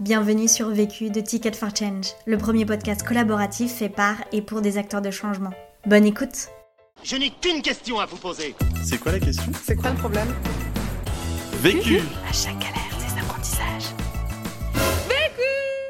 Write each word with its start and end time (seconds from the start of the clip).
Bienvenue 0.00 0.48
sur 0.48 0.70
Vécu 0.70 1.10
de 1.10 1.20
Ticket 1.20 1.52
for 1.52 1.76
Change, 1.76 2.14
le 2.24 2.38
premier 2.38 2.64
podcast 2.64 3.06
collaboratif 3.06 3.70
fait 3.70 3.90
par 3.90 4.14
et 4.32 4.40
pour 4.40 4.62
des 4.62 4.78
acteurs 4.78 5.02
de 5.02 5.10
changement. 5.10 5.50
Bonne 5.84 6.06
écoute 6.06 6.48
Je 7.02 7.16
n'ai 7.16 7.28
qu'une 7.28 7.60
question 7.60 8.00
à 8.00 8.06
vous 8.06 8.16
poser. 8.16 8.54
C'est 8.82 8.98
quoi 8.98 9.12
la 9.12 9.20
question? 9.20 9.52
C'est 9.62 9.76
quoi 9.76 9.90
le 9.90 9.98
problème? 9.98 10.28
Vécu 11.58 11.98
À 12.26 12.32
chaque 12.32 12.58
galère, 12.58 12.96
des 12.98 13.20
apprentissages. 13.20 13.94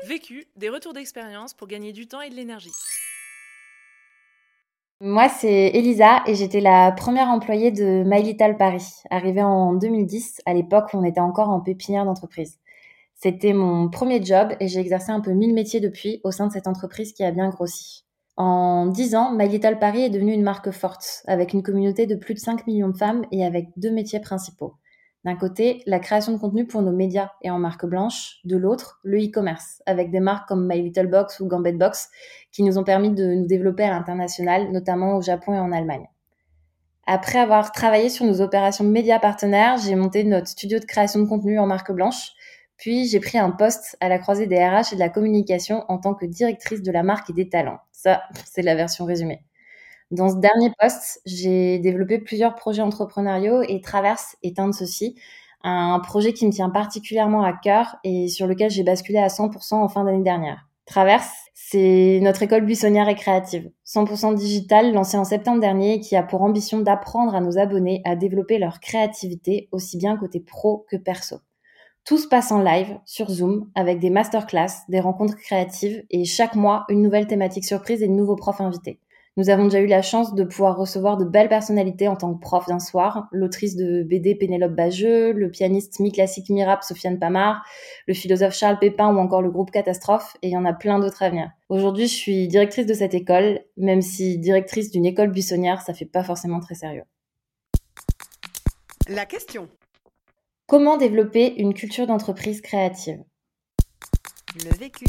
Vécu, 0.08 0.44
des 0.56 0.70
retours 0.70 0.92
d'expérience 0.92 1.54
pour 1.54 1.68
gagner 1.68 1.92
du 1.92 2.08
temps 2.08 2.20
et 2.20 2.30
de 2.30 2.34
l'énergie. 2.34 2.72
Moi, 5.02 5.28
c'est 5.28 5.70
Elisa 5.72 6.22
et 6.26 6.34
j'étais 6.34 6.60
la 6.60 6.90
première 6.90 7.28
employée 7.28 7.70
de 7.70 8.02
My 8.04 8.24
Little 8.24 8.56
Paris, 8.58 8.84
arrivée 9.08 9.44
en 9.44 9.72
2010, 9.72 10.42
à 10.46 10.52
l'époque 10.52 10.92
où 10.92 10.98
on 10.98 11.04
était 11.04 11.20
encore 11.20 11.48
en 11.48 11.60
pépinière 11.60 12.04
d'entreprise. 12.04 12.59
C'était 13.22 13.52
mon 13.52 13.90
premier 13.90 14.24
job 14.24 14.54
et 14.60 14.68
j'ai 14.68 14.80
exercé 14.80 15.12
un 15.12 15.20
peu 15.20 15.32
mille 15.32 15.52
métiers 15.52 15.80
depuis 15.80 16.22
au 16.24 16.30
sein 16.30 16.46
de 16.46 16.52
cette 16.52 16.66
entreprise 16.66 17.12
qui 17.12 17.22
a 17.22 17.30
bien 17.30 17.50
grossi. 17.50 18.06
En 18.38 18.86
dix 18.86 19.14
ans, 19.14 19.30
My 19.34 19.46
Little 19.46 19.78
Paris 19.78 20.04
est 20.04 20.08
devenue 20.08 20.32
une 20.32 20.42
marque 20.42 20.70
forte, 20.70 21.22
avec 21.26 21.52
une 21.52 21.62
communauté 21.62 22.06
de 22.06 22.14
plus 22.14 22.32
de 22.32 22.38
5 22.38 22.66
millions 22.66 22.88
de 22.88 22.96
femmes 22.96 23.26
et 23.30 23.44
avec 23.44 23.66
deux 23.76 23.90
métiers 23.90 24.20
principaux. 24.20 24.76
D'un 25.26 25.36
côté, 25.36 25.82
la 25.84 25.98
création 25.98 26.32
de 26.32 26.38
contenu 26.38 26.66
pour 26.66 26.80
nos 26.80 26.92
médias 26.92 27.28
et 27.42 27.50
en 27.50 27.58
marque 27.58 27.84
blanche. 27.84 28.38
De 28.46 28.56
l'autre, 28.56 29.00
le 29.02 29.18
e-commerce, 29.18 29.82
avec 29.84 30.10
des 30.10 30.20
marques 30.20 30.48
comme 30.48 30.66
My 30.66 30.80
Little 30.80 31.08
Box 31.08 31.40
ou 31.40 31.46
Gambit 31.46 31.72
Box, 31.72 32.08
qui 32.52 32.62
nous 32.62 32.78
ont 32.78 32.84
permis 32.84 33.10
de 33.10 33.34
nous 33.34 33.46
développer 33.46 33.82
à 33.82 33.90
l'international, 33.90 34.72
notamment 34.72 35.16
au 35.16 35.20
Japon 35.20 35.52
et 35.52 35.58
en 35.58 35.72
Allemagne. 35.72 36.06
Après 37.06 37.38
avoir 37.38 37.72
travaillé 37.72 38.08
sur 38.08 38.24
nos 38.24 38.40
opérations 38.40 38.84
médias 38.84 39.18
partenaires, 39.18 39.76
j'ai 39.76 39.94
monté 39.94 40.24
notre 40.24 40.48
studio 40.48 40.78
de 40.78 40.86
création 40.86 41.20
de 41.20 41.28
contenu 41.28 41.58
en 41.58 41.66
marque 41.66 41.92
blanche, 41.92 42.32
puis 42.80 43.06
j'ai 43.06 43.20
pris 43.20 43.36
un 43.36 43.50
poste 43.50 43.96
à 44.00 44.08
la 44.08 44.18
croisée 44.18 44.46
des 44.46 44.56
RH 44.56 44.92
et 44.92 44.94
de 44.94 45.00
la 45.00 45.10
communication 45.10 45.84
en 45.88 45.98
tant 45.98 46.14
que 46.14 46.24
directrice 46.24 46.82
de 46.82 46.90
la 46.90 47.02
marque 47.02 47.28
et 47.28 47.34
des 47.34 47.48
talents. 47.48 47.78
Ça, 47.92 48.22
c'est 48.50 48.62
la 48.62 48.74
version 48.74 49.04
résumée. 49.04 49.44
Dans 50.10 50.30
ce 50.30 50.36
dernier 50.36 50.72
poste, 50.80 51.20
j'ai 51.26 51.78
développé 51.78 52.18
plusieurs 52.18 52.56
projets 52.56 52.82
entrepreneuriaux 52.82 53.62
et 53.62 53.80
Traverse 53.82 54.34
est 54.42 54.58
un 54.58 54.68
de 54.68 54.74
ceux-ci. 54.74 55.14
Un 55.62 56.00
projet 56.00 56.32
qui 56.32 56.46
me 56.46 56.52
tient 56.52 56.70
particulièrement 56.70 57.44
à 57.44 57.52
cœur 57.52 57.96
et 58.02 58.28
sur 58.28 58.46
lequel 58.46 58.70
j'ai 58.70 58.82
basculé 58.82 59.18
à 59.18 59.28
100% 59.28 59.74
en 59.74 59.88
fin 59.88 60.04
d'année 60.04 60.24
dernière. 60.24 60.66
Traverse, 60.86 61.30
c'est 61.54 62.18
notre 62.22 62.42
école 62.42 62.64
buissonnière 62.64 63.08
et 63.10 63.14
créative, 63.14 63.70
100% 63.86 64.34
digitale, 64.34 64.92
lancée 64.92 65.18
en 65.18 65.24
septembre 65.24 65.60
dernier, 65.60 66.00
qui 66.00 66.16
a 66.16 66.22
pour 66.22 66.42
ambition 66.42 66.80
d'apprendre 66.80 67.34
à 67.34 67.40
nos 67.40 67.58
abonnés 67.58 68.00
à 68.06 68.16
développer 68.16 68.58
leur 68.58 68.80
créativité 68.80 69.68
aussi 69.70 69.98
bien 69.98 70.16
côté 70.16 70.40
pro 70.40 70.86
que 70.90 70.96
perso. 70.96 71.36
Tout 72.04 72.18
se 72.18 72.26
passe 72.26 72.50
en 72.50 72.62
live 72.62 72.98
sur 73.04 73.30
Zoom 73.30 73.70
avec 73.74 74.00
des 74.00 74.10
masterclass, 74.10 74.84
des 74.88 75.00
rencontres 75.00 75.36
créatives 75.36 76.02
et 76.10 76.24
chaque 76.24 76.54
mois 76.54 76.84
une 76.88 77.02
nouvelle 77.02 77.26
thématique 77.26 77.64
surprise 77.64 78.02
et 78.02 78.08
de 78.08 78.12
nouveaux 78.12 78.36
profs 78.36 78.60
invités. 78.60 78.98
Nous 79.36 79.48
avons 79.48 79.64
déjà 79.64 79.80
eu 79.80 79.86
la 79.86 80.02
chance 80.02 80.34
de 80.34 80.42
pouvoir 80.42 80.76
recevoir 80.76 81.16
de 81.16 81.24
belles 81.24 81.48
personnalités 81.48 82.08
en 82.08 82.16
tant 82.16 82.34
que 82.34 82.40
prof 82.40 82.66
d'un 82.66 82.80
soir, 82.80 83.28
l'autrice 83.30 83.76
de 83.76 84.02
BD 84.02 84.34
Pénélope 84.34 84.74
Bageux, 84.74 85.32
le 85.32 85.50
pianiste 85.50 86.00
mi-classique 86.00 86.50
mi-rap 86.50 86.82
Sofiane 86.82 87.18
Pamar, 87.18 87.64
le 88.08 88.14
philosophe 88.14 88.54
Charles 88.54 88.78
Pépin 88.80 89.14
ou 89.14 89.18
encore 89.18 89.40
le 89.40 89.50
groupe 89.50 89.70
Catastrophe, 89.70 90.36
et 90.42 90.48
il 90.48 90.52
y 90.52 90.56
en 90.56 90.64
a 90.64 90.72
plein 90.72 90.98
d'autres 90.98 91.22
à 91.22 91.30
venir. 91.30 91.48
Aujourd'hui, 91.68 92.08
je 92.08 92.14
suis 92.14 92.48
directrice 92.48 92.86
de 92.86 92.94
cette 92.94 93.14
école, 93.14 93.60
même 93.76 94.02
si 94.02 94.36
directrice 94.36 94.90
d'une 94.90 95.06
école 95.06 95.30
buissonnière, 95.30 95.80
ça 95.80 95.94
fait 95.94 96.06
pas 96.06 96.24
forcément 96.24 96.58
très 96.58 96.74
sérieux. 96.74 97.04
La 99.08 99.26
question. 99.26 99.68
Comment 100.70 100.96
développer 100.96 101.60
une 101.60 101.74
culture 101.74 102.06
d'entreprise 102.06 102.60
créative? 102.60 103.18
Le 104.54 104.72
vécu. 104.78 105.04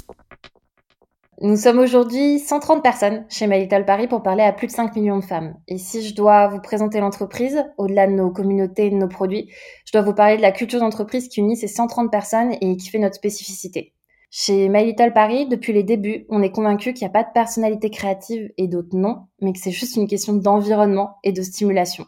Nous 1.40 1.56
sommes 1.56 1.78
aujourd'hui 1.78 2.40
130 2.40 2.82
personnes 2.82 3.28
chez 3.30 3.46
My 3.46 3.60
Little 3.60 3.86
Paris 3.86 4.08
pour 4.08 4.24
parler 4.24 4.42
à 4.42 4.54
plus 4.54 4.66
de 4.66 4.72
5 4.72 4.96
millions 4.96 5.20
de 5.20 5.24
femmes. 5.24 5.54
Et 5.68 5.78
si 5.78 6.02
je 6.02 6.16
dois 6.16 6.48
vous 6.48 6.62
présenter 6.62 7.00
l'entreprise, 7.00 7.64
au-delà 7.78 8.08
de 8.08 8.14
nos 8.14 8.32
communautés 8.32 8.88
et 8.88 8.90
de 8.90 8.96
nos 8.96 9.08
produits, 9.08 9.52
je 9.86 9.92
dois 9.92 10.02
vous 10.02 10.16
parler 10.16 10.36
de 10.36 10.42
la 10.42 10.52
culture 10.52 10.80
d'entreprise 10.80 11.28
qui 11.28 11.42
unit 11.42 11.56
ces 11.56 11.68
130 11.68 12.10
personnes 12.10 12.56
et 12.60 12.76
qui 12.76 12.90
fait 12.90 12.98
notre 12.98 13.18
spécificité. 13.18 13.94
Chez 14.32 14.68
My 14.68 14.84
Little 14.84 15.14
Paris, 15.14 15.46
depuis 15.46 15.74
les 15.74 15.84
débuts, 15.84 16.26
on 16.30 16.42
est 16.42 16.52
convaincu 16.52 16.94
qu'il 16.94 17.06
n'y 17.06 17.12
a 17.12 17.14
pas 17.14 17.24
de 17.24 17.34
personnalité 17.36 17.92
créative 17.92 18.52
et 18.58 18.68
d'autres 18.68 18.98
non, 18.98 19.28
mais 19.44 19.54
que 19.54 19.60
c'est 19.60 19.70
juste 19.70 19.96
une 19.96 20.08
question 20.08 20.34
d'environnement 20.34 21.18
et 21.24 21.32
de 21.32 21.44
stimulation. 21.44 22.08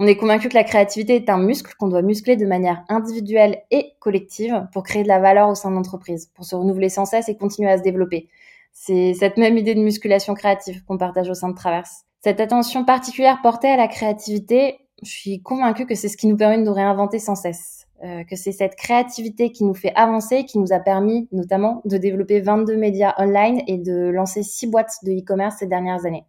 On 0.00 0.06
est 0.06 0.16
convaincu 0.16 0.48
que 0.48 0.54
la 0.54 0.62
créativité 0.62 1.16
est 1.16 1.28
un 1.28 1.38
muscle 1.38 1.74
qu'on 1.76 1.88
doit 1.88 2.02
muscler 2.02 2.36
de 2.36 2.46
manière 2.46 2.84
individuelle 2.88 3.62
et 3.72 3.94
collective 3.98 4.68
pour 4.72 4.84
créer 4.84 5.02
de 5.02 5.08
la 5.08 5.18
valeur 5.18 5.48
au 5.48 5.56
sein 5.56 5.70
de 5.70 5.74
l'entreprise, 5.74 6.30
pour 6.36 6.44
se 6.44 6.54
renouveler 6.54 6.88
sans 6.88 7.04
cesse 7.04 7.28
et 7.28 7.36
continuer 7.36 7.68
à 7.68 7.78
se 7.78 7.82
développer. 7.82 8.28
C'est 8.72 9.14
cette 9.14 9.38
même 9.38 9.58
idée 9.58 9.74
de 9.74 9.80
musculation 9.80 10.34
créative 10.34 10.84
qu'on 10.84 10.98
partage 10.98 11.28
au 11.28 11.34
sein 11.34 11.48
de 11.48 11.56
Traverse. 11.56 12.04
Cette 12.22 12.38
attention 12.40 12.84
particulière 12.84 13.40
portée 13.42 13.68
à 13.68 13.76
la 13.76 13.88
créativité, 13.88 14.78
je 15.02 15.10
suis 15.10 15.42
convaincue 15.42 15.84
que 15.84 15.96
c'est 15.96 16.08
ce 16.08 16.16
qui 16.16 16.28
nous 16.28 16.36
permet 16.36 16.58
de 16.58 16.62
nous 16.62 16.74
réinventer 16.74 17.18
sans 17.18 17.34
cesse. 17.34 17.88
Euh, 18.04 18.22
que 18.22 18.36
c'est 18.36 18.52
cette 18.52 18.76
créativité 18.76 19.50
qui 19.50 19.64
nous 19.64 19.74
fait 19.74 19.92
avancer, 19.96 20.44
qui 20.44 20.60
nous 20.60 20.72
a 20.72 20.78
permis 20.78 21.26
notamment 21.32 21.82
de 21.84 21.96
développer 21.96 22.40
22 22.40 22.76
médias 22.76 23.14
online 23.18 23.62
et 23.66 23.78
de 23.78 24.10
lancer 24.10 24.44
6 24.44 24.68
boîtes 24.68 24.98
de 25.02 25.10
e-commerce 25.10 25.56
ces 25.58 25.66
dernières 25.66 26.06
années. 26.06 26.24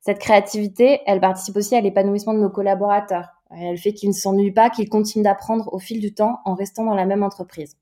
Cette 0.00 0.18
créativité, 0.18 1.00
elle 1.06 1.20
participe 1.20 1.56
aussi 1.56 1.76
à 1.76 1.80
l'épanouissement 1.80 2.34
de 2.34 2.40
nos 2.40 2.50
collaborateurs. 2.50 3.28
Elle 3.50 3.78
fait 3.78 3.92
qu'ils 3.92 4.10
ne 4.10 4.14
s'ennuient 4.14 4.52
pas, 4.52 4.70
qu'ils 4.70 4.88
continuent 4.88 5.24
d'apprendre 5.24 5.72
au 5.72 5.78
fil 5.78 6.00
du 6.00 6.14
temps 6.14 6.40
en 6.44 6.54
restant 6.54 6.84
dans 6.84 6.94
la 6.94 7.04
même 7.04 7.22
entreprise 7.22 7.76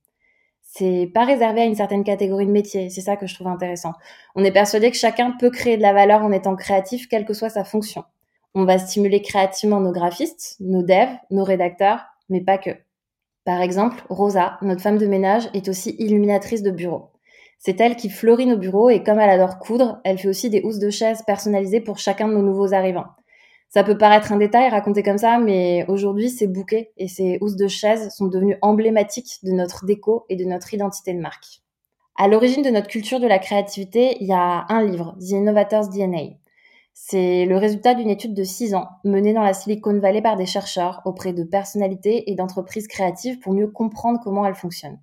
c'est 0.70 1.10
pas 1.12 1.24
réservé 1.24 1.62
à 1.62 1.64
une 1.64 1.74
certaine 1.74 2.04
catégorie 2.04 2.46
de 2.46 2.52
métier. 2.52 2.90
C'est 2.90 3.00
ça 3.00 3.16
que 3.16 3.26
je 3.26 3.34
trouve 3.34 3.48
intéressant. 3.48 3.94
On 4.34 4.44
est 4.44 4.52
persuadé 4.52 4.90
que 4.90 4.96
chacun 4.96 5.32
peut 5.32 5.50
créer 5.50 5.76
de 5.76 5.82
la 5.82 5.94
valeur 5.94 6.22
en 6.22 6.30
étant 6.30 6.56
créatif, 6.56 7.08
quelle 7.08 7.24
que 7.24 7.32
soit 7.32 7.48
sa 7.48 7.64
fonction. 7.64 8.04
On 8.54 8.64
va 8.64 8.78
stimuler 8.78 9.22
créativement 9.22 9.80
nos 9.80 9.92
graphistes, 9.92 10.56
nos 10.60 10.82
devs, 10.82 11.16
nos 11.30 11.44
rédacteurs, 11.44 12.04
mais 12.28 12.42
pas 12.42 12.58
que. 12.58 12.70
Par 13.44 13.62
exemple, 13.62 14.04
Rosa, 14.10 14.58
notre 14.60 14.82
femme 14.82 14.98
de 14.98 15.06
ménage, 15.06 15.48
est 15.54 15.68
aussi 15.68 15.96
illuminatrice 15.98 16.62
de 16.62 16.70
bureau. 16.70 17.10
C'est 17.58 17.80
elle 17.80 17.96
qui 17.96 18.08
fleurit 18.08 18.46
nos 18.46 18.56
bureaux 18.56 18.88
et 18.88 19.02
comme 19.02 19.18
elle 19.18 19.30
adore 19.30 19.58
coudre, 19.58 20.00
elle 20.04 20.18
fait 20.18 20.28
aussi 20.28 20.48
des 20.48 20.62
housses 20.62 20.78
de 20.78 20.90
chaises 20.90 21.22
personnalisées 21.22 21.80
pour 21.80 21.98
chacun 21.98 22.28
de 22.28 22.34
nos 22.34 22.42
nouveaux 22.42 22.72
arrivants. 22.72 23.06
Ça 23.68 23.84
peut 23.84 23.98
paraître 23.98 24.32
un 24.32 24.38
détail 24.38 24.70
raconté 24.70 25.02
comme 25.02 25.18
ça, 25.18 25.38
mais 25.38 25.84
aujourd'hui, 25.88 26.30
ces 26.30 26.46
bouquets 26.46 26.92
et 26.96 27.08
ces 27.08 27.36
housses 27.42 27.56
de 27.56 27.68
chaises 27.68 28.08
sont 28.14 28.28
devenus 28.28 28.56
emblématiques 28.62 29.40
de 29.42 29.52
notre 29.52 29.84
déco 29.84 30.24
et 30.30 30.36
de 30.36 30.44
notre 30.44 30.72
identité 30.72 31.12
de 31.12 31.20
marque. 31.20 31.60
À 32.16 32.28
l'origine 32.28 32.62
de 32.62 32.70
notre 32.70 32.88
culture 32.88 33.20
de 33.20 33.26
la 33.26 33.38
créativité, 33.38 34.16
il 34.20 34.26
y 34.26 34.32
a 34.32 34.64
un 34.68 34.84
livre, 34.84 35.16
The 35.20 35.32
Innovator's 35.32 35.90
DNA. 35.90 36.38
C'est 36.94 37.44
le 37.44 37.56
résultat 37.56 37.94
d'une 37.94 38.08
étude 38.08 38.34
de 38.34 38.42
six 38.42 38.74
ans 38.74 38.88
menée 39.04 39.34
dans 39.34 39.42
la 39.42 39.52
Silicon 39.52 39.98
Valley 40.00 40.22
par 40.22 40.36
des 40.36 40.46
chercheurs 40.46 41.02
auprès 41.04 41.32
de 41.32 41.44
personnalités 41.44 42.30
et 42.30 42.34
d'entreprises 42.34 42.88
créatives 42.88 43.38
pour 43.38 43.52
mieux 43.52 43.68
comprendre 43.68 44.18
comment 44.22 44.46
elles 44.46 44.54
fonctionnent. 44.54 44.98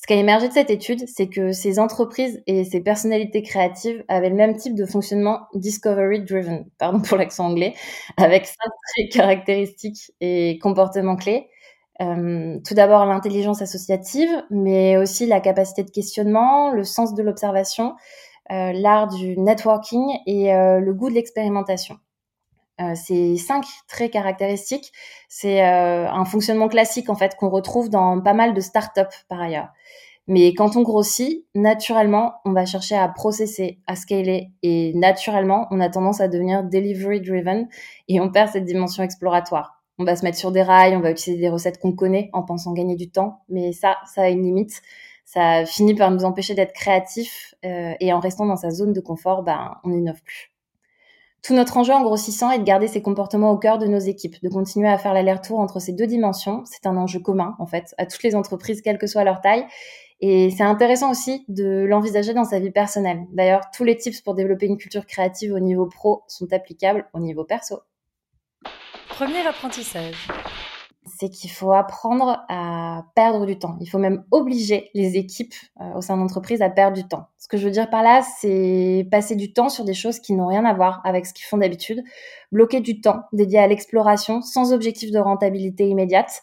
Ce 0.00 0.06
qui 0.06 0.12
a 0.12 0.16
émergé 0.16 0.46
de 0.46 0.52
cette 0.52 0.70
étude, 0.70 1.08
c'est 1.08 1.28
que 1.28 1.50
ces 1.50 1.80
entreprises 1.80 2.40
et 2.46 2.64
ces 2.64 2.80
personnalités 2.80 3.42
créatives 3.42 4.04
avaient 4.06 4.28
le 4.28 4.36
même 4.36 4.56
type 4.56 4.76
de 4.76 4.86
fonctionnement 4.86 5.48
discovery 5.54 6.22
driven, 6.22 6.66
pardon 6.78 7.00
pour 7.00 7.16
l'accent 7.16 7.46
anglais, 7.46 7.74
avec 8.16 8.46
cinq 8.46 8.70
traits 8.94 9.12
caractéristiques 9.12 10.12
et 10.20 10.60
comportements 10.62 11.16
clés. 11.16 11.48
Euh, 12.00 12.60
tout 12.64 12.74
d'abord 12.74 13.06
l'intelligence 13.06 13.60
associative, 13.60 14.30
mais 14.50 14.96
aussi 14.96 15.26
la 15.26 15.40
capacité 15.40 15.82
de 15.82 15.90
questionnement, 15.90 16.70
le 16.70 16.84
sens 16.84 17.12
de 17.14 17.22
l'observation, 17.24 17.96
euh, 18.52 18.70
l'art 18.72 19.08
du 19.08 19.36
networking 19.36 20.06
et 20.26 20.54
euh, 20.54 20.78
le 20.78 20.94
goût 20.94 21.08
de 21.08 21.14
l'expérimentation. 21.14 21.98
Euh, 22.80 22.94
ces 22.94 23.36
cinq 23.36 23.64
traits 23.88 24.12
caractéristiques, 24.12 24.92
c'est 25.28 25.64
euh, 25.64 26.08
un 26.08 26.24
fonctionnement 26.24 26.68
classique 26.68 27.10
en 27.10 27.16
fait 27.16 27.34
qu'on 27.36 27.48
retrouve 27.48 27.90
dans 27.90 28.20
pas 28.20 28.34
mal 28.34 28.54
de 28.54 28.60
startups 28.60 29.24
par 29.28 29.40
ailleurs. 29.40 29.68
Mais 30.28 30.52
quand 30.52 30.76
on 30.76 30.82
grossit, 30.82 31.46
naturellement, 31.54 32.34
on 32.44 32.52
va 32.52 32.66
chercher 32.66 32.96
à 32.96 33.08
processer, 33.08 33.80
à 33.86 33.96
scaler, 33.96 34.52
et 34.62 34.92
naturellement, 34.94 35.66
on 35.70 35.80
a 35.80 35.88
tendance 35.88 36.20
à 36.20 36.28
devenir 36.28 36.62
delivery 36.64 37.22
driven 37.22 37.66
et 38.08 38.20
on 38.20 38.30
perd 38.30 38.50
cette 38.50 38.66
dimension 38.66 39.02
exploratoire. 39.02 39.82
On 39.98 40.04
va 40.04 40.14
se 40.16 40.24
mettre 40.24 40.36
sur 40.36 40.52
des 40.52 40.62
rails, 40.62 40.94
on 40.94 41.00
va 41.00 41.10
utiliser 41.10 41.40
des 41.40 41.48
recettes 41.48 41.80
qu'on 41.80 41.92
connaît 41.92 42.28
en 42.34 42.42
pensant 42.42 42.72
gagner 42.72 42.94
du 42.94 43.10
temps, 43.10 43.40
mais 43.48 43.72
ça, 43.72 43.96
ça 44.06 44.22
a 44.22 44.28
une 44.28 44.44
limite. 44.44 44.82
Ça 45.24 45.64
finit 45.66 45.94
par 45.94 46.10
nous 46.10 46.24
empêcher 46.24 46.54
d'être 46.54 46.72
créatifs 46.72 47.54
euh, 47.64 47.94
et 47.98 48.12
en 48.12 48.20
restant 48.20 48.46
dans 48.46 48.56
sa 48.56 48.70
zone 48.70 48.92
de 48.92 49.00
confort, 49.00 49.42
ben, 49.42 49.76
on 49.82 49.90
n'innove 49.90 50.22
plus. 50.22 50.47
Tout 51.48 51.54
notre 51.54 51.78
enjeu 51.78 51.94
en 51.94 52.02
grossissant 52.02 52.50
est 52.50 52.58
de 52.58 52.62
garder 52.62 52.88
ces 52.88 53.00
comportements 53.00 53.50
au 53.50 53.56
cœur 53.56 53.78
de 53.78 53.86
nos 53.86 53.98
équipes, 53.98 54.36
de 54.42 54.50
continuer 54.50 54.86
à 54.86 54.98
faire 54.98 55.14
l'aller-retour 55.14 55.60
entre 55.60 55.80
ces 55.80 55.94
deux 55.94 56.06
dimensions. 56.06 56.62
C'est 56.66 56.84
un 56.84 56.94
enjeu 56.98 57.20
commun, 57.20 57.56
en 57.58 57.64
fait, 57.64 57.94
à 57.96 58.04
toutes 58.04 58.22
les 58.22 58.34
entreprises, 58.34 58.82
quelle 58.82 58.98
que 58.98 59.06
soit 59.06 59.24
leur 59.24 59.40
taille. 59.40 59.64
Et 60.20 60.50
c'est 60.50 60.62
intéressant 60.62 61.10
aussi 61.10 61.46
de 61.48 61.86
l'envisager 61.88 62.34
dans 62.34 62.44
sa 62.44 62.60
vie 62.60 62.70
personnelle. 62.70 63.24
D'ailleurs, 63.32 63.62
tous 63.74 63.84
les 63.84 63.96
tips 63.96 64.20
pour 64.20 64.34
développer 64.34 64.66
une 64.66 64.76
culture 64.76 65.06
créative 65.06 65.54
au 65.54 65.58
niveau 65.58 65.86
pro 65.86 66.22
sont 66.28 66.52
applicables 66.52 67.08
au 67.14 67.18
niveau 67.18 67.44
perso. 67.44 67.80
Premier 69.08 69.46
apprentissage. 69.46 70.28
C'est 71.16 71.28
qu'il 71.28 71.50
faut 71.50 71.72
apprendre 71.72 72.44
à 72.48 73.04
perdre 73.14 73.46
du 73.46 73.58
temps. 73.58 73.76
Il 73.80 73.88
faut 73.88 73.98
même 73.98 74.24
obliger 74.30 74.90
les 74.94 75.16
équipes 75.16 75.54
euh, 75.80 75.94
au 75.94 76.00
sein 76.00 76.16
d'entreprise 76.16 76.62
à 76.62 76.70
perdre 76.70 76.96
du 76.96 77.06
temps. 77.06 77.28
Ce 77.38 77.48
que 77.48 77.56
je 77.56 77.64
veux 77.64 77.70
dire 77.70 77.88
par 77.90 78.02
là, 78.02 78.22
c'est 78.40 79.06
passer 79.10 79.36
du 79.36 79.52
temps 79.52 79.68
sur 79.68 79.84
des 79.84 79.94
choses 79.94 80.18
qui 80.20 80.34
n'ont 80.34 80.46
rien 80.46 80.64
à 80.64 80.74
voir 80.74 81.00
avec 81.04 81.26
ce 81.26 81.32
qu'ils 81.32 81.46
font 81.46 81.58
d'habitude, 81.58 82.02
bloquer 82.52 82.80
du 82.80 83.00
temps 83.00 83.22
dédié 83.32 83.58
à 83.58 83.66
l'exploration 83.66 84.42
sans 84.42 84.72
objectif 84.72 85.10
de 85.10 85.18
rentabilité 85.18 85.88
immédiate 85.88 86.42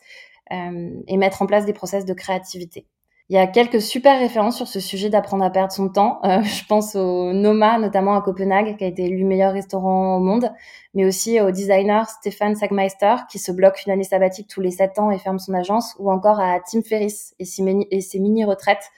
euh, 0.51 0.89
et 1.07 1.17
mettre 1.17 1.41
en 1.41 1.45
place 1.45 1.65
des 1.65 1.73
process 1.73 2.05
de 2.05 2.13
créativité. 2.13 2.87
Il 3.29 3.35
y 3.35 3.39
a 3.39 3.47
quelques 3.47 3.81
super 3.81 4.19
références 4.19 4.55
sur 4.55 4.67
ce 4.67 4.79
sujet 4.79 5.09
d'apprendre 5.09 5.43
à 5.43 5.49
perdre 5.49 5.71
son 5.71 5.89
temps. 5.89 6.19
Euh, 6.25 6.43
je 6.43 6.63
pense 6.67 6.95
au 6.95 7.33
Noma, 7.33 7.79
notamment 7.79 8.15
à 8.15 8.21
Copenhague, 8.21 8.77
qui 8.77 8.83
a 8.83 8.87
été 8.87 9.05
élu 9.05 9.23
meilleur 9.23 9.51
restaurant 9.51 10.17
au 10.17 10.19
monde, 10.19 10.51
mais 10.93 11.05
aussi 11.05 11.41
au 11.41 11.49
designer 11.49 12.07
Stéphane 12.07 12.55
Sagmeister, 12.55 13.15
qui 13.31 13.39
se 13.39 13.51
bloque 13.51 13.83
une 13.83 13.93
année 13.93 14.03
sabbatique 14.03 14.47
tous 14.47 14.61
les 14.61 14.69
sept 14.69 14.99
ans 14.99 15.09
et 15.09 15.17
ferme 15.17 15.39
son 15.39 15.55
agence, 15.55 15.95
ou 15.97 16.11
encore 16.11 16.39
à 16.39 16.59
Tim 16.59 16.83
Ferriss 16.83 17.33
et 17.39 17.45
ses 17.45 18.19
mini-retraites, 18.19 18.91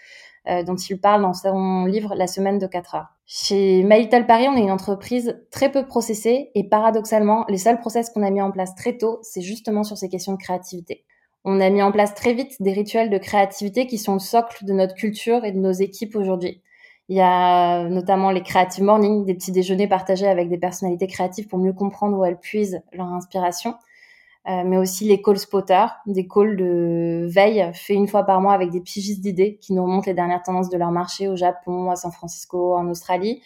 euh, 0.50 0.62
dont 0.64 0.76
il 0.76 1.00
parle 1.00 1.22
dans 1.22 1.34
son 1.34 1.86
livre 1.86 2.14
La 2.14 2.28
semaine 2.28 2.60
de 2.60 2.68
4 2.68 2.96
heures. 2.96 3.08
Chez 3.26 3.82
My 3.84 4.10
Paris, 4.10 4.48
on 4.50 4.58
est 4.58 4.62
une 4.62 4.72
entreprise 4.72 5.42
très 5.52 5.72
peu 5.72 5.86
processée 5.86 6.52
et 6.54 6.68
paradoxalement, 6.68 7.46
les 7.48 7.58
seuls 7.58 7.80
process 7.80 8.10
qu'on 8.10 8.24
a 8.24 8.30
mis 8.30 8.42
en 8.42 8.52
place 8.52 8.76
très 8.76 8.98
tôt, 8.98 9.20
c'est 9.22 9.42
justement 9.42 9.86
sur 9.86 9.98
ces 9.98 10.10
questions 10.10 10.34
de 10.34 10.38
créativité. 10.38 11.06
On 11.50 11.62
a 11.62 11.70
mis 11.70 11.82
en 11.82 11.94
place 11.94 12.14
très 12.14 12.34
vite 12.34 12.62
des 12.62 12.74
rituels 12.74 13.10
de 13.10 13.18
créativité 13.18 13.88
qui 13.88 13.98
sont 13.98 14.12
le 14.12 14.20
socle 14.20 14.66
de 14.66 14.74
notre 14.74 14.96
culture 14.96 15.46
et 15.46 15.54
de 15.54 15.58
nos 15.58 15.72
équipes 15.72 16.18
aujourd'hui. 16.18 16.62
Il 17.08 17.16
y 17.16 17.22
a 17.22 17.88
notamment 17.88 18.32
les 18.32 18.44
Creative 18.44 18.84
Morning, 18.84 19.24
des 19.24 19.34
petits 19.34 19.54
déjeuners 19.54 19.88
partagés 19.88 20.28
avec 20.28 20.50
des 20.50 20.58
personnalités 20.58 21.08
créatives 21.08 21.48
pour 21.48 21.58
mieux 21.58 21.72
comprendre 21.72 22.18
où 22.18 22.26
elles 22.26 22.38
puisent 22.38 22.82
leur 22.92 23.08
inspiration. 23.08 23.76
Euh, 24.50 24.64
mais 24.66 24.76
aussi 24.76 25.06
les 25.06 25.22
call 25.22 25.38
spotters, 25.38 25.96
des 26.06 26.28
calls 26.28 26.58
de 26.58 27.26
veille 27.30 27.72
faits 27.74 27.96
une 27.96 28.10
fois 28.10 28.24
par 28.24 28.42
mois 28.42 28.54
avec 28.54 28.70
des 28.70 28.82
pigistes 28.82 29.22
d'idées 29.22 29.58
qui 29.62 29.72
nous 29.72 29.84
remontent 29.84 30.08
les 30.08 30.14
dernières 30.14 30.44
tendances 30.44 30.70
de 30.70 30.78
leur 30.78 30.92
marché 30.92 31.30
au 31.30 31.38
Japon, 31.38 31.90
à 31.90 31.96
San 31.96 32.12
Francisco, 32.12 32.76
en 32.76 32.90
Australie. 32.90 33.42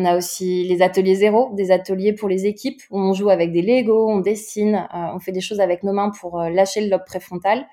On 0.00 0.04
a 0.04 0.16
aussi 0.16 0.62
les 0.62 0.80
ateliers 0.80 1.16
zéro, 1.16 1.50
des 1.54 1.72
ateliers 1.72 2.12
pour 2.12 2.28
les 2.28 2.46
équipes 2.46 2.80
où 2.90 3.00
on 3.00 3.14
joue 3.14 3.30
avec 3.30 3.50
des 3.50 3.62
Lego, 3.62 4.08
on 4.08 4.20
dessine, 4.20 4.86
euh, 4.94 5.12
on 5.12 5.18
fait 5.18 5.32
des 5.32 5.40
choses 5.40 5.58
avec 5.58 5.82
nos 5.82 5.92
mains 5.92 6.10
pour 6.20 6.40
euh, 6.40 6.50
lâcher 6.50 6.82
le 6.82 6.88
lobe 6.88 7.04
préfrontal, 7.04 7.66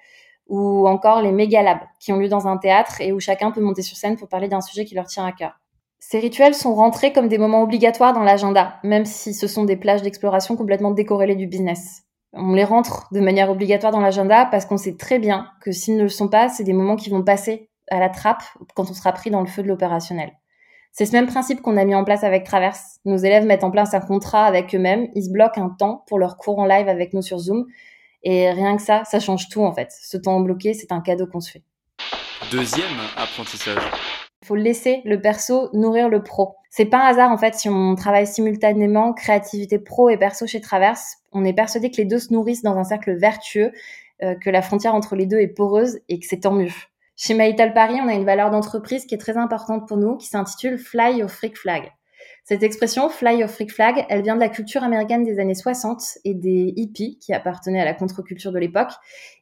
ou 0.47 0.87
encore 0.87 1.21
les 1.21 1.31
méga 1.31 1.61
labs 1.61 1.83
qui 1.99 2.11
ont 2.11 2.17
lieu 2.17 2.27
dans 2.27 2.47
un 2.47 2.57
théâtre 2.57 2.99
et 2.99 3.11
où 3.11 3.19
chacun 3.19 3.51
peut 3.51 3.61
monter 3.61 3.83
sur 3.83 3.95
scène 3.95 4.17
pour 4.17 4.27
parler 4.27 4.47
d'un 4.47 4.61
sujet 4.61 4.85
qui 4.85 4.95
leur 4.95 5.05
tient 5.05 5.23
à 5.23 5.33
cœur. 5.33 5.59
Ces 5.99 6.17
rituels 6.17 6.55
sont 6.55 6.73
rentrés 6.73 7.13
comme 7.13 7.27
des 7.27 7.37
moments 7.37 7.61
obligatoires 7.61 8.13
dans 8.13 8.23
l'agenda, 8.23 8.79
même 8.83 9.05
si 9.05 9.35
ce 9.35 9.45
sont 9.45 9.63
des 9.63 9.77
plages 9.77 10.01
d'exploration 10.01 10.55
complètement 10.55 10.89
décorrélées 10.89 11.35
du 11.35 11.45
business. 11.45 12.05
On 12.33 12.53
les 12.53 12.63
rentre 12.63 13.07
de 13.11 13.19
manière 13.19 13.51
obligatoire 13.51 13.91
dans 13.91 14.01
l'agenda 14.01 14.47
parce 14.47 14.65
qu'on 14.65 14.77
sait 14.77 14.97
très 14.97 15.19
bien 15.19 15.47
que 15.61 15.71
s'ils 15.71 15.97
ne 15.97 16.03
le 16.03 16.09
sont 16.09 16.27
pas, 16.27 16.49
c'est 16.49 16.63
des 16.63 16.73
moments 16.73 16.95
qui 16.95 17.11
vont 17.11 17.23
passer 17.23 17.69
à 17.91 17.99
la 17.99 18.09
trappe 18.09 18.41
quand 18.73 18.89
on 18.89 18.95
sera 18.95 19.11
pris 19.11 19.29
dans 19.29 19.41
le 19.41 19.47
feu 19.47 19.61
de 19.61 19.67
l'opérationnel. 19.67 20.31
C'est 20.97 21.05
ce 21.05 21.11
même 21.11 21.27
principe 21.27 21.61
qu'on 21.61 21.75
a 21.75 21.83
mis 21.83 21.93
en 21.93 22.05
place 22.05 22.23
avec 22.23 22.45
Traverse. 22.45 23.01
Nos 23.03 23.17
élèves 23.17 23.45
mettent 23.45 23.65
en 23.65 23.69
place 23.69 23.93
un 23.93 23.99
contrat 23.99 24.45
avec 24.45 24.73
eux-mêmes, 24.73 25.09
ils 25.13 25.25
se 25.25 25.29
bloquent 25.29 25.61
un 25.61 25.67
temps 25.67 26.05
pour 26.07 26.17
leur 26.17 26.37
cours 26.37 26.57
en 26.57 26.65
live 26.65 26.87
avec 26.87 27.13
nous 27.13 27.21
sur 27.21 27.37
Zoom. 27.37 27.65
Et 28.23 28.49
rien 28.49 28.77
que 28.77 28.81
ça, 28.81 29.03
ça 29.03 29.19
change 29.19 29.49
tout 29.49 29.61
en 29.65 29.73
fait. 29.73 29.89
Ce 29.91 30.15
temps 30.15 30.39
bloqué, 30.39 30.73
c'est 30.73 30.93
un 30.93 31.01
cadeau 31.01 31.27
qu'on 31.27 31.41
se 31.41 31.51
fait. 31.51 31.63
Deuxième 32.49 32.87
apprentissage. 33.17 33.83
Il 34.41 34.47
faut 34.47 34.55
laisser 34.55 35.01
le 35.03 35.19
perso 35.19 35.67
nourrir 35.73 36.07
le 36.07 36.23
pro. 36.23 36.55
C'est 36.69 36.85
pas 36.85 36.99
un 36.99 37.09
hasard 37.09 37.29
en 37.29 37.37
fait 37.37 37.55
si 37.55 37.67
on 37.67 37.95
travaille 37.95 38.25
simultanément 38.25 39.11
créativité 39.11 39.79
pro 39.79 40.07
et 40.07 40.15
perso 40.15 40.47
chez 40.47 40.61
Traverse. 40.61 41.17
On 41.33 41.43
est 41.43 41.51
persuadé 41.51 41.91
que 41.91 41.97
les 41.97 42.05
deux 42.05 42.19
se 42.19 42.31
nourrissent 42.31 42.63
dans 42.63 42.77
un 42.77 42.85
cercle 42.85 43.17
vertueux, 43.17 43.73
euh, 44.23 44.35
que 44.35 44.49
la 44.49 44.61
frontière 44.61 44.95
entre 44.95 45.17
les 45.17 45.25
deux 45.25 45.39
est 45.39 45.49
poreuse 45.49 45.99
et 46.07 46.19
que 46.21 46.25
c'est 46.25 46.39
tant 46.39 46.53
mieux. 46.53 46.71
Chez 47.17 47.33
Maïtal 47.33 47.73
Paris, 47.73 47.99
on 48.03 48.09
a 48.09 48.13
une 48.13 48.25
valeur 48.25 48.49
d'entreprise 48.49 49.05
qui 49.05 49.15
est 49.15 49.19
très 49.19 49.37
importante 49.37 49.87
pour 49.87 49.95
nous, 49.95 50.17
qui 50.17 50.27
s'intitule 50.27 50.77
Fly 50.77 51.19
your 51.19 51.29
Freak 51.29 51.57
Flag. 51.57 51.91
Cette 52.43 52.61
expression, 52.61 53.09
Fly 53.09 53.37
your 53.37 53.49
Freak 53.49 53.71
Flag, 53.71 54.05
elle 54.09 54.21
vient 54.21 54.35
de 54.35 54.41
la 54.41 54.49
culture 54.49 54.83
américaine 54.83 55.23
des 55.23 55.39
années 55.39 55.55
60 55.55 56.19
et 56.25 56.33
des 56.33 56.73
hippies 56.75 57.17
qui 57.19 57.33
appartenaient 57.33 57.81
à 57.81 57.85
la 57.85 57.93
contre-culture 57.93 58.51
de 58.51 58.59
l'époque 58.59 58.91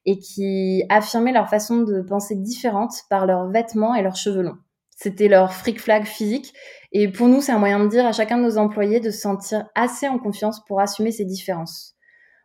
et 0.06 0.20
qui 0.20 0.84
affirmaient 0.90 1.34
leur 1.34 1.50
façon 1.50 1.82
de 1.82 2.02
penser 2.02 2.36
différente 2.36 2.94
par 3.10 3.26
leurs 3.26 3.50
vêtements 3.50 3.96
et 3.96 4.04
leurs 4.04 4.16
cheveux 4.16 4.44
longs. 4.44 4.58
C'était 4.96 5.28
leur 5.28 5.52
freak 5.54 5.82
flag 5.82 6.06
physique. 6.06 6.54
Et 6.92 7.12
pour 7.12 7.28
nous, 7.28 7.42
c'est 7.42 7.52
un 7.52 7.58
moyen 7.58 7.80
de 7.80 7.90
dire 7.90 8.06
à 8.06 8.12
chacun 8.12 8.38
de 8.38 8.44
nos 8.44 8.58
employés 8.58 9.00
de 9.00 9.10
se 9.10 9.20
sentir 9.20 9.66
assez 9.74 10.08
en 10.08 10.20
confiance 10.20 10.64
pour 10.66 10.80
assumer 10.80 11.12
ces 11.12 11.26
différences. 11.26 11.93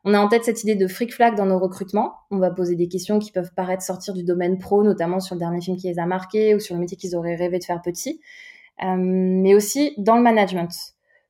On 0.05 0.15
a 0.15 0.21
en 0.21 0.29
tête 0.29 0.45
cette 0.45 0.63
idée 0.63 0.77
de 0.77 0.87
freak 0.87 1.13
flag 1.13 1.35
dans 1.35 1.47
nos 1.47 1.59
recrutements. 1.59 2.15
On 2.31 2.39
va 2.39 2.51
poser 2.51 2.77
des 2.77 2.89
questions 2.89 3.19
qui 3.19 3.33
peuvent 3.33 3.53
paraître 3.55 3.83
sortir 3.83 4.15
du 4.15 4.23
domaine 4.23 4.59
pro, 4.59 4.83
notamment 4.83 5.21
sur 5.21 5.35
le 5.35 5.41
dernier 5.41 5.61
film 5.61 5.77
qui 5.77 5.89
les 5.89 5.99
a 5.99 6.07
marqués 6.07 6.55
ou 6.55 6.61
sur 6.61 6.75
le 6.75 6.81
métier 6.81 6.97
qu'ils 6.97 7.17
auraient 7.17 7.35
rêvé 7.35 7.59
de 7.59 7.65
faire 7.65 7.83
petit, 7.83 8.21
euh, 8.85 8.97
mais 8.97 9.55
aussi 9.55 9.95
dans 9.99 10.17
le 10.17 10.23
management. 10.23 10.71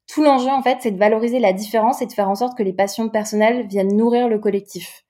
Tout 0.06 0.22
l'enjeu, 0.22 0.48
en 0.48 0.62
fait, 0.62 0.78
c'est 0.80 0.90
de 0.90 0.98
valoriser 0.98 1.38
la 1.38 1.52
différence 1.52 2.02
et 2.02 2.06
de 2.06 2.12
faire 2.12 2.28
en 2.28 2.34
sorte 2.34 2.56
que 2.56 2.62
les 2.62 2.72
passions 2.72 3.08
personnelles 3.08 3.66
viennent 3.66 3.96
nourrir 3.96 4.28
le 4.28 4.38
collectif. 4.38 5.04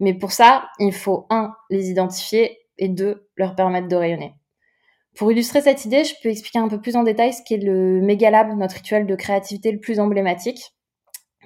Mais 0.00 0.14
pour 0.14 0.32
ça, 0.32 0.68
il 0.78 0.92
faut, 0.92 1.26
un, 1.30 1.54
les 1.70 1.90
identifier 1.90 2.58
et 2.78 2.88
deux, 2.88 3.28
leur 3.36 3.54
permettre 3.56 3.88
de 3.88 3.96
rayonner. 3.96 4.34
Pour 5.16 5.32
illustrer 5.32 5.60
cette 5.60 5.84
idée, 5.84 6.04
je 6.04 6.14
peux 6.22 6.28
expliquer 6.28 6.60
un 6.60 6.68
peu 6.68 6.80
plus 6.80 6.94
en 6.94 7.02
détail 7.02 7.32
ce 7.32 7.42
qu'est 7.44 7.56
le 7.56 8.00
Megalab, 8.00 8.56
notre 8.56 8.76
rituel 8.76 9.06
de 9.06 9.16
créativité 9.16 9.72
le 9.72 9.80
plus 9.80 9.98
emblématique 9.98 10.72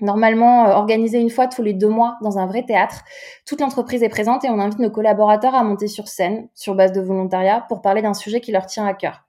normalement 0.03 0.67
euh, 0.67 0.73
organisé 0.73 1.19
une 1.19 1.31
fois 1.31 1.47
tous 1.47 1.63
les 1.63 1.73
deux 1.73 1.89
mois 1.89 2.19
dans 2.21 2.39
un 2.39 2.47
vrai 2.47 2.65
théâtre. 2.65 3.03
Toute 3.47 3.61
l'entreprise 3.61 4.03
est 4.03 4.09
présente 4.09 4.45
et 4.45 4.51
on 4.51 4.59
invite 4.59 4.79
nos 4.79 4.91
collaborateurs 4.91 5.55
à 5.55 5.65
monter 5.65 5.87
sur 5.87 6.09
scène, 6.09 6.49
sur 6.55 6.75
base 6.75 6.93
de 6.93 7.01
volontariat, 7.01 7.65
pour 7.69 7.81
parler 7.81 8.03
d'un 8.03 8.15
sujet 8.15 8.41
qui 8.41 8.53
leur 8.53 8.67
tient 8.67 8.87
à 8.87 8.93
cœur. 8.93 9.25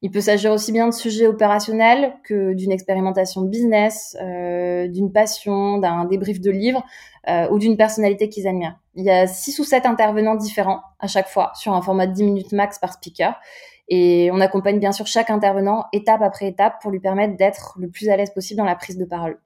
Il 0.00 0.12
peut 0.12 0.20
s'agir 0.20 0.52
aussi 0.52 0.70
bien 0.70 0.86
de 0.86 0.94
sujets 0.94 1.26
opérationnels 1.26 2.14
que 2.22 2.52
d'une 2.52 2.70
expérimentation 2.70 3.42
business, 3.42 4.16
euh, 4.20 4.86
d'une 4.86 5.10
passion, 5.10 5.78
d'un 5.78 6.04
débrief 6.04 6.40
de 6.40 6.52
livre 6.52 6.84
euh, 7.28 7.48
ou 7.50 7.58
d'une 7.58 7.76
personnalité 7.76 8.28
qu'ils 8.28 8.46
admirent. 8.46 8.78
Il 8.94 9.04
y 9.04 9.10
a 9.10 9.26
six 9.26 9.58
ou 9.58 9.64
sept 9.64 9.86
intervenants 9.86 10.36
différents 10.36 10.82
à 11.00 11.08
chaque 11.08 11.28
fois 11.28 11.50
sur 11.56 11.72
un 11.72 11.82
format 11.82 12.06
de 12.06 12.12
10 12.12 12.24
minutes 12.24 12.52
max 12.52 12.78
par 12.78 12.92
speaker. 12.92 13.40
Et 13.88 14.30
on 14.32 14.40
accompagne 14.40 14.78
bien 14.78 14.92
sûr 14.92 15.06
chaque 15.06 15.30
intervenant 15.30 15.86
étape 15.92 16.22
après 16.22 16.46
étape 16.46 16.80
pour 16.80 16.92
lui 16.92 17.00
permettre 17.00 17.36
d'être 17.36 17.74
le 17.78 17.88
plus 17.88 18.08
à 18.08 18.16
l'aise 18.16 18.30
possible 18.30 18.58
dans 18.58 18.64
la 18.64 18.76
prise 18.76 18.98
de 18.98 19.04
parole. 19.04 19.40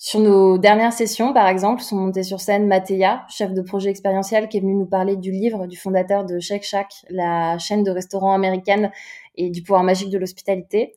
Sur 0.00 0.20
nos 0.20 0.58
dernières 0.58 0.92
sessions, 0.92 1.32
par 1.32 1.48
exemple, 1.48 1.82
sont 1.82 1.96
montés 1.96 2.22
sur 2.22 2.38
scène 2.40 2.68
Matéa, 2.68 3.26
chef 3.28 3.52
de 3.52 3.62
projet 3.62 3.90
expérientiel, 3.90 4.48
qui 4.48 4.58
est 4.58 4.60
venu 4.60 4.74
nous 4.76 4.86
parler 4.86 5.16
du 5.16 5.32
livre 5.32 5.66
du 5.66 5.76
fondateur 5.76 6.24
de 6.24 6.38
Shake 6.38 6.62
Shack, 6.62 6.94
la 7.10 7.58
chaîne 7.58 7.82
de 7.82 7.90
restaurants 7.90 8.32
américaine 8.32 8.92
et 9.34 9.50
du 9.50 9.60
pouvoir 9.64 9.82
magique 9.82 10.10
de 10.10 10.18
l'hospitalité. 10.18 10.94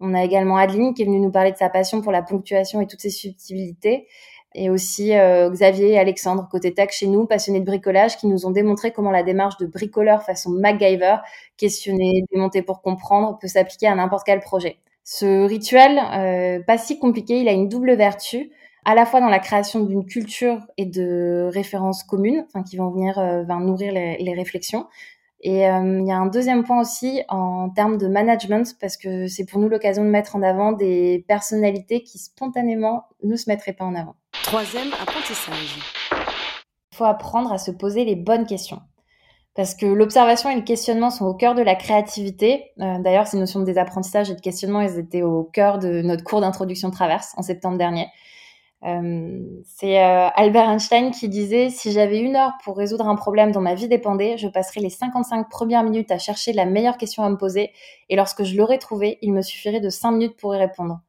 On 0.00 0.12
a 0.12 0.22
également 0.22 0.58
Adeline 0.58 0.92
qui 0.92 1.00
est 1.00 1.06
venue 1.06 1.18
nous 1.18 1.30
parler 1.30 1.52
de 1.52 1.56
sa 1.56 1.70
passion 1.70 2.02
pour 2.02 2.12
la 2.12 2.20
ponctuation 2.20 2.82
et 2.82 2.86
toutes 2.86 3.00
ses 3.00 3.08
subtilités. 3.08 4.06
Et 4.54 4.68
aussi 4.68 5.14
euh, 5.14 5.48
Xavier 5.48 5.92
et 5.92 5.98
Alexandre, 5.98 6.46
côté 6.50 6.74
tech 6.74 6.90
chez 6.90 7.06
nous, 7.06 7.26
passionnés 7.26 7.60
de 7.60 7.64
bricolage, 7.64 8.18
qui 8.18 8.26
nous 8.26 8.44
ont 8.44 8.50
démontré 8.50 8.92
comment 8.92 9.10
la 9.10 9.22
démarche 9.22 9.56
de 9.56 9.66
bricoleur 9.66 10.24
façon 10.24 10.50
MacGyver, 10.50 11.16
questionner, 11.56 12.24
démonter 12.30 12.60
pour 12.60 12.82
comprendre, 12.82 13.38
peut 13.40 13.48
s'appliquer 13.48 13.86
à 13.86 13.94
n'importe 13.94 14.26
quel 14.26 14.40
projet. 14.40 14.76
Ce 15.04 15.46
rituel, 15.46 15.98
euh, 15.98 16.62
pas 16.62 16.78
si 16.78 16.98
compliqué, 16.98 17.40
il 17.40 17.48
a 17.48 17.52
une 17.52 17.68
double 17.68 17.94
vertu, 17.94 18.50
à 18.84 18.94
la 18.94 19.04
fois 19.04 19.20
dans 19.20 19.28
la 19.28 19.40
création 19.40 19.80
d'une 19.80 20.04
culture 20.04 20.60
et 20.76 20.86
de 20.86 21.50
références 21.52 22.04
communes, 22.04 22.44
enfin, 22.46 22.62
qui 22.62 22.76
vont 22.76 22.90
venir 22.90 23.18
euh, 23.18 23.44
nourrir 23.44 23.92
les, 23.92 24.16
les, 24.18 24.34
réflexions. 24.34 24.86
Et 25.40 25.68
euh, 25.68 26.00
il 26.00 26.06
y 26.06 26.12
a 26.12 26.16
un 26.16 26.26
deuxième 26.26 26.62
point 26.62 26.80
aussi 26.80 27.22
en 27.28 27.68
termes 27.70 27.98
de 27.98 28.06
management, 28.06 28.76
parce 28.80 28.96
que 28.96 29.26
c'est 29.26 29.44
pour 29.44 29.60
nous 29.60 29.68
l'occasion 29.68 30.04
de 30.04 30.08
mettre 30.08 30.36
en 30.36 30.42
avant 30.42 30.70
des 30.70 31.24
personnalités 31.26 32.02
qui 32.04 32.18
spontanément 32.18 33.04
ne 33.24 33.34
se 33.34 33.50
mettraient 33.50 33.72
pas 33.72 33.84
en 33.84 33.96
avant. 33.96 34.14
Troisième 34.44 34.92
apprentissage. 35.00 35.78
Il 36.92 36.96
faut 36.96 37.04
apprendre 37.04 37.52
à 37.52 37.58
se 37.58 37.72
poser 37.72 38.04
les 38.04 38.16
bonnes 38.16 38.46
questions 38.46 38.80
parce 39.54 39.74
que 39.74 39.86
l'observation 39.86 40.48
et 40.48 40.56
le 40.56 40.62
questionnement 40.62 41.10
sont 41.10 41.26
au 41.26 41.34
cœur 41.34 41.54
de 41.54 41.62
la 41.62 41.74
créativité. 41.74 42.72
Euh, 42.80 42.98
D'ailleurs, 43.00 43.26
ces 43.26 43.38
notions 43.38 43.60
de 43.60 43.64
désapprentissage 43.64 44.30
et 44.30 44.34
de 44.34 44.40
questionnement, 44.40 44.80
elles 44.80 44.98
étaient 44.98 45.22
au 45.22 45.44
cœur 45.44 45.78
de 45.78 46.00
notre 46.02 46.24
cours 46.24 46.40
d'introduction 46.40 46.90
traverse 46.90 47.34
en 47.36 47.42
septembre 47.42 47.76
dernier. 47.76 48.06
Euh, 48.84 49.40
C'est 49.64 50.02
euh, 50.02 50.28
Albert 50.34 50.68
Einstein 50.70 51.12
qui 51.12 51.28
disait 51.28 51.68
si 51.70 51.92
j'avais 51.92 52.18
une 52.18 52.34
heure 52.34 52.52
pour 52.64 52.76
résoudre 52.76 53.06
un 53.06 53.14
problème 53.14 53.52
dont 53.52 53.60
ma 53.60 53.74
vie 53.74 53.88
dépendait, 53.88 54.38
je 54.38 54.48
passerais 54.48 54.80
les 54.80 54.90
55 54.90 55.48
premières 55.48 55.84
minutes 55.84 56.10
à 56.10 56.18
chercher 56.18 56.52
la 56.52 56.64
meilleure 56.64 56.96
question 56.96 57.22
à 57.22 57.30
me 57.30 57.36
poser, 57.36 57.72
et 58.08 58.16
lorsque 58.16 58.42
je 58.44 58.56
l'aurais 58.56 58.78
trouvée, 58.78 59.18
il 59.22 59.32
me 59.32 59.42
suffirait 59.42 59.80
de 59.80 59.90
5 59.90 60.12
minutes 60.12 60.36
pour 60.36 60.54
y 60.54 60.58
répondre. 60.58 61.00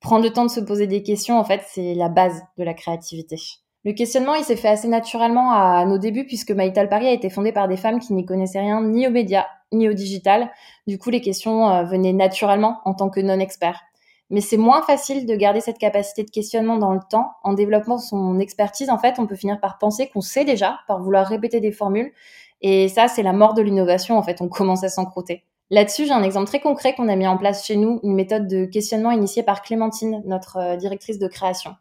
Prendre 0.00 0.24
le 0.24 0.32
temps 0.32 0.44
de 0.44 0.50
se 0.50 0.60
poser 0.60 0.88
des 0.88 1.04
questions, 1.04 1.38
en 1.38 1.44
fait, 1.44 1.62
c'est 1.68 1.94
la 1.94 2.08
base 2.08 2.42
de 2.58 2.64
la 2.64 2.74
créativité. 2.74 3.36
Le 3.84 3.92
questionnement, 3.92 4.34
il 4.34 4.44
s'est 4.44 4.56
fait 4.56 4.68
assez 4.68 4.86
naturellement 4.86 5.52
à 5.52 5.84
nos 5.86 5.98
débuts 5.98 6.24
puisque 6.24 6.52
Maïtal 6.52 6.88
Paris 6.88 7.08
a 7.08 7.12
été 7.12 7.30
fondé 7.30 7.50
par 7.50 7.66
des 7.66 7.76
femmes 7.76 7.98
qui 7.98 8.12
n'y 8.12 8.24
connaissaient 8.24 8.60
rien 8.60 8.80
ni 8.80 9.06
aux 9.06 9.10
médias 9.10 9.46
ni 9.72 9.88
au 9.88 9.92
digital. 9.92 10.50
Du 10.86 10.98
coup, 10.98 11.10
les 11.10 11.20
questions 11.20 11.68
euh, 11.68 11.84
venaient 11.84 12.12
naturellement 12.12 12.80
en 12.84 12.94
tant 12.94 13.10
que 13.10 13.20
non-experts. 13.20 13.80
mais 14.30 14.40
c'est 14.40 14.56
moins 14.56 14.82
facile 14.82 15.26
de 15.26 15.34
garder 15.34 15.60
cette 15.60 15.78
capacité 15.78 16.22
de 16.22 16.30
questionnement 16.30 16.78
dans 16.78 16.92
le 16.92 17.00
temps. 17.10 17.32
En 17.42 17.54
développant 17.54 17.98
son 17.98 18.38
expertise, 18.38 18.88
en 18.90 18.98
fait, 18.98 19.18
on 19.18 19.26
peut 19.26 19.36
finir 19.36 19.60
par 19.60 19.78
penser 19.78 20.08
qu'on 20.08 20.20
sait 20.20 20.44
déjà, 20.44 20.78
par 20.88 21.02
vouloir 21.02 21.26
répéter 21.26 21.60
des 21.60 21.72
formules. 21.72 22.12
Et 22.62 22.88
ça, 22.88 23.08
c'est 23.08 23.22
la 23.22 23.32
mort 23.32 23.54
de 23.54 23.62
l'innovation. 23.62 24.16
En 24.16 24.22
fait, 24.22 24.40
on 24.40 24.48
commence 24.48 24.84
à 24.84 24.88
s'encrouter. 24.88 25.44
Là-dessus, 25.70 26.06
j'ai 26.06 26.12
un 26.12 26.22
exemple 26.22 26.46
très 26.46 26.60
concret 26.60 26.94
qu'on 26.94 27.08
a 27.08 27.16
mis 27.16 27.26
en 27.26 27.36
place 27.36 27.66
chez 27.66 27.76
nous, 27.76 27.98
une 28.02 28.14
méthode 28.14 28.46
de 28.46 28.64
questionnement 28.66 29.10
initiée 29.10 29.42
par 29.42 29.62
Clémentine, 29.62 30.22
notre 30.26 30.58
euh, 30.58 30.76
directrice 30.76 31.18
de 31.18 31.28
création. 31.28 31.74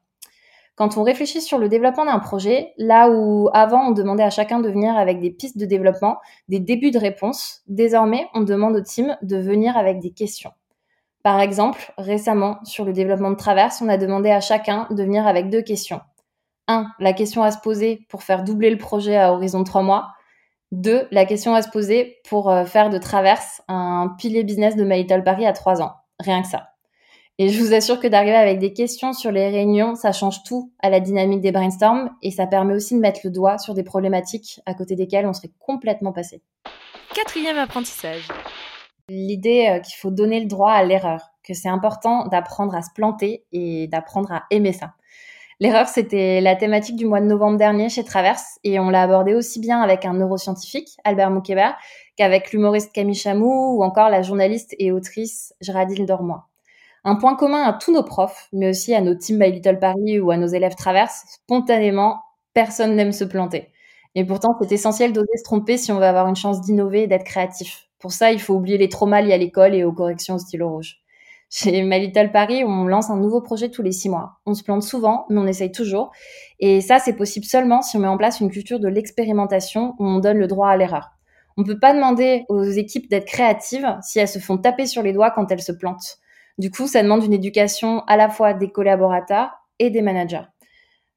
Quand 0.75 0.97
on 0.97 1.03
réfléchit 1.03 1.41
sur 1.41 1.57
le 1.57 1.69
développement 1.69 2.05
d'un 2.05 2.19
projet, 2.19 2.73
là 2.77 3.09
où 3.09 3.49
avant 3.53 3.89
on 3.89 3.91
demandait 3.91 4.23
à 4.23 4.29
chacun 4.29 4.59
de 4.59 4.69
venir 4.69 4.95
avec 4.95 5.19
des 5.19 5.29
pistes 5.29 5.57
de 5.57 5.65
développement, 5.65 6.17
des 6.47 6.59
débuts 6.59 6.91
de 6.91 6.97
réponse, 6.97 7.61
désormais 7.67 8.27
on 8.33 8.41
demande 8.41 8.75
au 8.75 8.81
team 8.81 9.17
de 9.21 9.37
venir 9.37 9.77
avec 9.77 9.99
des 9.99 10.11
questions. 10.11 10.51
Par 11.23 11.39
exemple, 11.39 11.93
récemment, 11.97 12.57
sur 12.63 12.83
le 12.83 12.93
développement 12.93 13.29
de 13.29 13.35
Traverse, 13.35 13.81
on 13.81 13.89
a 13.89 13.97
demandé 13.97 14.31
à 14.31 14.39
chacun 14.39 14.87
de 14.89 15.03
venir 15.03 15.27
avec 15.27 15.49
deux 15.49 15.61
questions. 15.61 16.01
Un, 16.67 16.87
la 16.99 17.13
question 17.13 17.43
à 17.43 17.51
se 17.51 17.59
poser 17.59 18.07
pour 18.09 18.23
faire 18.23 18.43
doubler 18.43 18.69
le 18.69 18.77
projet 18.77 19.17
à 19.17 19.33
horizon 19.33 19.59
de 19.59 19.65
trois 19.65 19.83
mois. 19.83 20.07
Deux, 20.71 21.07
la 21.11 21.25
question 21.25 21.53
à 21.53 21.61
se 21.61 21.69
poser 21.69 22.17
pour 22.27 22.49
euh, 22.49 22.63
faire 22.63 22.89
de 22.89 22.97
Traverse 22.97 23.61
un 23.67 24.15
pilier 24.17 24.43
business 24.43 24.75
de 24.75 24.83
My 24.83 25.05
Paris 25.05 25.45
à 25.45 25.53
trois 25.53 25.81
ans. 25.81 25.91
Rien 26.19 26.41
que 26.41 26.47
ça. 26.47 26.70
Et 27.41 27.49
je 27.49 27.59
vous 27.59 27.73
assure 27.73 27.99
que 27.99 28.07
d'arriver 28.07 28.35
avec 28.35 28.59
des 28.59 28.71
questions 28.71 29.13
sur 29.13 29.31
les 29.31 29.49
réunions, 29.49 29.95
ça 29.95 30.11
change 30.11 30.43
tout 30.43 30.71
à 30.77 30.91
la 30.91 30.99
dynamique 30.99 31.41
des 31.41 31.51
brainstorms 31.51 32.11
et 32.21 32.29
ça 32.29 32.45
permet 32.45 32.75
aussi 32.75 32.93
de 32.93 32.99
mettre 32.99 33.21
le 33.23 33.31
doigt 33.31 33.57
sur 33.57 33.73
des 33.73 33.81
problématiques 33.81 34.61
à 34.67 34.75
côté 34.75 34.95
desquelles 34.95 35.25
on 35.25 35.33
serait 35.33 35.49
complètement 35.57 36.11
passé. 36.11 36.43
Quatrième 37.15 37.57
apprentissage 37.57 38.27
l'idée 39.09 39.69
euh, 39.71 39.79
qu'il 39.79 39.95
faut 39.95 40.11
donner 40.11 40.39
le 40.39 40.45
droit 40.45 40.71
à 40.71 40.83
l'erreur, 40.83 41.31
que 41.43 41.55
c'est 41.55 41.67
important 41.67 42.27
d'apprendre 42.27 42.75
à 42.75 42.83
se 42.83 42.91
planter 42.93 43.43
et 43.51 43.87
d'apprendre 43.87 44.31
à 44.31 44.43
aimer 44.51 44.71
ça. 44.71 44.93
L'erreur, 45.59 45.87
c'était 45.87 46.41
la 46.41 46.55
thématique 46.55 46.95
du 46.95 47.07
mois 47.07 47.21
de 47.21 47.25
novembre 47.25 47.57
dernier 47.57 47.89
chez 47.89 48.03
Traverse 48.03 48.59
et 48.63 48.79
on 48.79 48.91
l'a 48.91 49.01
abordé 49.01 49.33
aussi 49.33 49.59
bien 49.59 49.81
avec 49.81 50.05
un 50.05 50.13
neuroscientifique, 50.13 50.95
Albert 51.03 51.31
Moukeba, 51.31 51.75
qu'avec 52.17 52.51
l'humoriste 52.51 52.93
Camille 52.93 53.15
Chamou 53.15 53.77
ou 53.77 53.83
encore 53.83 54.09
la 54.09 54.21
journaliste 54.21 54.75
et 54.77 54.91
autrice 54.91 55.55
Géraldine 55.59 56.05
Dormois. 56.05 56.50
Un 57.03 57.15
point 57.15 57.35
commun 57.35 57.63
à 57.63 57.73
tous 57.73 57.91
nos 57.91 58.03
profs, 58.03 58.47
mais 58.53 58.69
aussi 58.69 58.93
à 58.93 59.01
nos 59.01 59.15
teams 59.15 59.39
by 59.39 59.51
Little 59.51 59.79
Paris 59.79 60.19
ou 60.19 60.29
à 60.29 60.37
nos 60.37 60.47
élèves 60.47 60.75
Traverse, 60.75 61.23
spontanément, 61.27 62.21
personne 62.53 62.95
n'aime 62.95 63.11
se 63.11 63.23
planter. 63.23 63.71
Et 64.13 64.23
pourtant, 64.23 64.55
c'est 64.61 64.71
essentiel 64.71 65.13
d'oser 65.13 65.37
se 65.37 65.43
tromper 65.43 65.77
si 65.77 65.91
on 65.91 65.97
veut 65.97 66.05
avoir 66.05 66.27
une 66.27 66.35
chance 66.35 66.61
d'innover 66.61 67.03
et 67.03 67.07
d'être 67.07 67.23
créatif. 67.23 67.87
Pour 67.97 68.11
ça, 68.11 68.31
il 68.31 68.39
faut 68.39 68.53
oublier 68.53 68.77
les 68.77 68.89
traumas 68.89 69.21
liés 69.21 69.33
à 69.33 69.37
l'école 69.37 69.73
et 69.73 69.83
aux 69.83 69.93
corrections 69.93 70.35
au 70.35 70.37
stylo 70.37 70.69
rouge. 70.69 70.97
Chez 71.49 71.81
My 71.83 71.99
Little 71.99 72.31
Paris, 72.31 72.63
on 72.63 72.85
lance 72.85 73.09
un 73.09 73.17
nouveau 73.17 73.41
projet 73.41 73.69
tous 73.69 73.81
les 73.81 73.91
six 73.91 74.07
mois. 74.07 74.33
On 74.45 74.53
se 74.53 74.63
plante 74.63 74.83
souvent, 74.83 75.25
mais 75.29 75.39
on 75.39 75.47
essaye 75.47 75.71
toujours. 75.71 76.11
Et 76.59 76.81
ça, 76.81 76.99
c'est 76.99 77.15
possible 77.15 77.45
seulement 77.45 77.81
si 77.81 77.97
on 77.97 77.99
met 77.99 78.07
en 78.07 78.17
place 78.17 78.39
une 78.39 78.51
culture 78.51 78.79
de 78.79 78.87
l'expérimentation 78.87 79.95
où 79.99 80.05
on 80.05 80.19
donne 80.19 80.37
le 80.37 80.47
droit 80.47 80.69
à 80.69 80.77
l'erreur. 80.77 81.11
On 81.57 81.63
ne 81.63 81.67
peut 81.67 81.79
pas 81.79 81.93
demander 81.93 82.45
aux 82.47 82.63
équipes 82.63 83.09
d'être 83.09 83.25
créatives 83.25 83.97
si 84.01 84.19
elles 84.19 84.27
se 84.27 84.39
font 84.39 84.57
taper 84.57 84.85
sur 84.85 85.03
les 85.03 85.13
doigts 85.13 85.31
quand 85.31 85.51
elles 85.51 85.61
se 85.61 85.73
plantent. 85.73 86.20
Du 86.57 86.71
coup, 86.71 86.87
ça 86.87 87.01
demande 87.03 87.23
une 87.23 87.33
éducation 87.33 88.03
à 88.07 88.17
la 88.17 88.29
fois 88.29 88.53
des 88.53 88.71
collaborateurs 88.71 89.51
et 89.79 89.89
des 89.89 90.01
managers. 90.01 90.43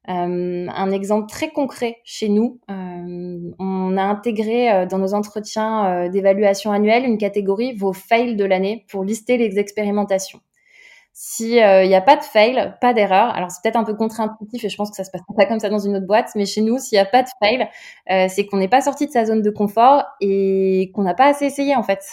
Euh, 0.07 0.67
un 0.69 0.91
exemple 0.91 1.27
très 1.27 1.49
concret 1.49 1.97
chez 2.03 2.29
nous, 2.29 2.59
euh, 2.69 3.51
on 3.57 3.97
a 3.97 4.03
intégré 4.03 4.71
euh, 4.71 4.85
dans 4.85 4.99
nos 4.99 5.15
entretiens 5.15 6.09
d'évaluation 6.09 6.71
annuelle 6.71 7.05
une 7.05 7.17
catégorie 7.17 7.73
vos 7.73 7.91
fails 7.91 8.35
de 8.35 8.45
l'année 8.45 8.85
pour 8.89 9.03
lister 9.03 9.37
les 9.37 9.57
expérimentations. 9.57 10.41
S'il 11.13 11.53
n'y 11.53 11.95
a 11.95 12.01
pas 12.01 12.17
de 12.17 12.23
fail, 12.23 12.75
pas 12.81 12.93
d'erreur, 12.93 13.29
alors 13.33 13.49
c'est 13.49 13.61
peut-être 13.63 13.77
un 13.77 13.85
peu 13.85 13.95
contre-intuitif 13.95 14.65
et 14.65 14.69
je 14.69 14.75
pense 14.75 14.89
que 14.89 14.97
ça 14.97 15.05
se 15.05 15.11
passe 15.11 15.21
pas 15.35 15.45
comme 15.45 15.61
ça 15.61 15.69
dans 15.69 15.79
une 15.79 15.95
autre 15.95 16.05
boîte, 16.05 16.29
mais 16.35 16.45
chez 16.45 16.61
nous, 16.61 16.77
s'il 16.77 16.97
n'y 16.97 17.01
a 17.01 17.05
pas 17.05 17.23
de 17.23 17.29
fail, 17.41 17.69
c'est 18.29 18.45
qu'on 18.45 18.57
n'est 18.57 18.67
pas 18.67 18.81
sorti 18.81 19.07
de 19.07 19.11
sa 19.11 19.23
zone 19.23 19.41
de 19.41 19.49
confort 19.49 20.03
et 20.19 20.91
qu'on 20.93 21.03
n'a 21.03 21.13
pas 21.13 21.27
assez 21.27 21.45
essayé 21.45 21.73
en 21.73 21.83
fait. 21.83 22.03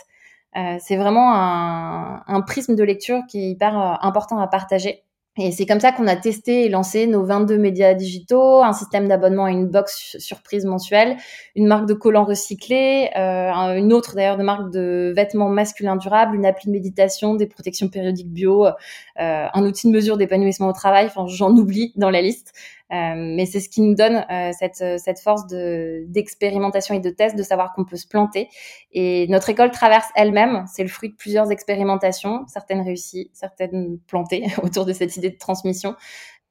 C'est 0.54 0.96
vraiment 0.96 1.32
un, 1.34 2.40
prisme 2.42 2.76
de 2.76 2.84
lecture 2.84 3.20
qui 3.28 3.38
est 3.38 3.50
hyper 3.50 3.76
important 4.02 4.38
à 4.38 4.46
partager. 4.46 5.04
Et 5.38 5.50
c'est 5.50 5.64
comme 5.64 5.80
ça 5.80 5.92
qu'on 5.92 6.06
a 6.08 6.16
testé 6.16 6.66
et 6.66 6.68
lancé 6.68 7.06
nos 7.06 7.24
22 7.24 7.56
médias 7.56 7.94
digitaux, 7.94 8.62
un 8.62 8.74
système 8.74 9.08
d'abonnement 9.08 9.46
à 9.46 9.50
une 9.50 9.66
box 9.66 10.18
surprise 10.18 10.66
mensuelle, 10.66 11.16
une 11.56 11.66
marque 11.66 11.86
de 11.86 11.94
collants 11.94 12.24
recyclés, 12.24 13.08
euh, 13.16 13.78
une 13.78 13.94
autre 13.94 14.14
d'ailleurs 14.14 14.36
de 14.36 14.42
marque 14.42 14.70
de 14.70 15.10
vêtements 15.16 15.48
masculins 15.48 15.96
durables, 15.96 16.36
une 16.36 16.44
appli 16.44 16.66
de 16.66 16.72
méditation, 16.72 17.34
des 17.34 17.46
protections 17.46 17.88
périodiques 17.88 18.30
bio, 18.30 18.66
euh, 18.66 18.72
un 19.16 19.64
outil 19.64 19.86
de 19.86 19.92
mesure 19.92 20.18
d'épanouissement 20.18 20.68
au 20.68 20.74
travail. 20.74 21.06
Enfin, 21.06 21.24
j'en 21.26 21.56
oublie 21.56 21.94
dans 21.96 22.10
la 22.10 22.20
liste. 22.20 22.52
Euh, 22.92 23.14
mais 23.16 23.46
c'est 23.46 23.60
ce 23.60 23.68
qui 23.68 23.80
nous 23.80 23.94
donne 23.94 24.24
euh, 24.30 24.50
cette, 24.58 24.84
cette 24.98 25.20
force 25.20 25.46
de, 25.46 26.04
d'expérimentation 26.08 26.94
et 26.94 27.00
de 27.00 27.10
test, 27.10 27.36
de 27.36 27.42
savoir 27.42 27.72
qu'on 27.72 27.84
peut 27.84 27.96
se 27.96 28.06
planter. 28.06 28.48
Et 28.92 29.26
notre 29.28 29.48
école 29.48 29.70
traverse 29.70 30.08
elle-même, 30.14 30.64
c'est 30.72 30.82
le 30.82 30.88
fruit 30.88 31.10
de 31.10 31.16
plusieurs 31.16 31.50
expérimentations, 31.50 32.44
certaines 32.48 32.82
réussies, 32.82 33.30
certaines 33.32 33.98
plantées 34.06 34.46
autour 34.62 34.84
de 34.84 34.92
cette 34.92 35.16
idée 35.16 35.30
de 35.30 35.38
transmission. 35.38 35.96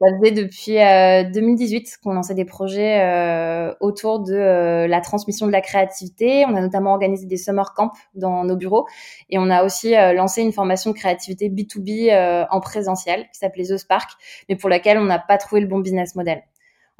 Ça 0.02 0.08
faisait 0.18 0.32
depuis 0.32 0.78
2018 1.32 1.78
euh, 1.78 1.92
qu'on 2.02 2.14
lançait 2.14 2.34
des 2.34 2.46
projets 2.46 3.02
euh, 3.02 3.72
autour 3.82 4.20
de 4.22 4.34
euh, 4.34 4.88
la 4.88 5.00
transmission 5.00 5.46
de 5.46 5.52
la 5.52 5.62
créativité. 5.62 6.44
On 6.48 6.56
a 6.56 6.62
notamment 6.62 6.94
organisé 6.94 7.28
des 7.28 7.38
summer 7.38 7.76
camps 7.76 7.92
dans 8.16 8.44
nos 8.44 8.56
bureaux 8.56 8.88
et 9.30 9.38
on 9.38 9.52
a 9.52 9.64
aussi 9.64 9.92
lancé 9.92 10.42
une 10.42 10.54
formation 10.54 10.90
de 10.90 10.96
créativité 10.96 11.50
B2B 11.50 12.48
en 12.50 12.60
présentiel 12.62 13.28
qui 13.32 13.38
s'appelait 13.40 13.66
The 13.66 13.78
Spark, 13.78 14.10
mais 14.50 14.56
pour 14.56 14.70
laquelle 14.70 14.98
on 14.98 15.06
n'a 15.06 15.20
pas 15.20 15.38
trouvé 15.38 15.62
le 15.62 15.68
bon 15.68 15.80
business 15.80 16.16
model. 16.16 16.42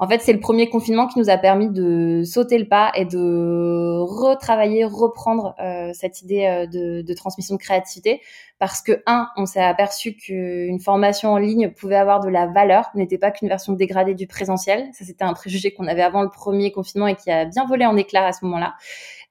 En 0.02 0.08
fait, 0.08 0.20
c'est 0.20 0.32
le 0.32 0.40
premier 0.40 0.68
confinement 0.68 1.06
qui 1.06 1.20
nous 1.20 1.30
a 1.30 1.38
permis 1.38 1.70
de 1.70 2.24
sauter 2.24 2.58
le 2.58 2.66
pas 2.66 2.90
et 2.96 3.04
de 3.04 4.00
retravailler, 4.00 4.82
reprendre 4.84 5.54
euh, 5.60 5.92
cette 5.94 6.22
idée 6.22 6.44
euh, 6.44 6.66
de, 6.66 7.02
de, 7.02 7.14
transmission 7.14 7.54
de 7.54 7.60
créativité. 7.60 8.20
Parce 8.58 8.82
que, 8.82 9.00
un, 9.06 9.28
on 9.36 9.46
s'est 9.46 9.62
aperçu 9.62 10.16
qu'une 10.16 10.80
formation 10.80 11.32
en 11.32 11.38
ligne 11.38 11.70
pouvait 11.70 11.94
avoir 11.94 12.18
de 12.18 12.28
la 12.28 12.48
valeur, 12.48 12.90
n'était 12.96 13.16
pas 13.16 13.30
qu'une 13.30 13.46
version 13.46 13.74
dégradée 13.74 14.14
du 14.14 14.26
présentiel. 14.26 14.88
Ça, 14.92 15.04
c'était 15.04 15.22
un 15.22 15.34
préjugé 15.34 15.72
qu'on 15.72 15.86
avait 15.86 16.02
avant 16.02 16.22
le 16.22 16.30
premier 16.30 16.72
confinement 16.72 17.06
et 17.06 17.14
qui 17.14 17.30
a 17.30 17.44
bien 17.44 17.64
volé 17.64 17.86
en 17.86 17.96
éclats 17.96 18.26
à 18.26 18.32
ce 18.32 18.44
moment-là. 18.44 18.74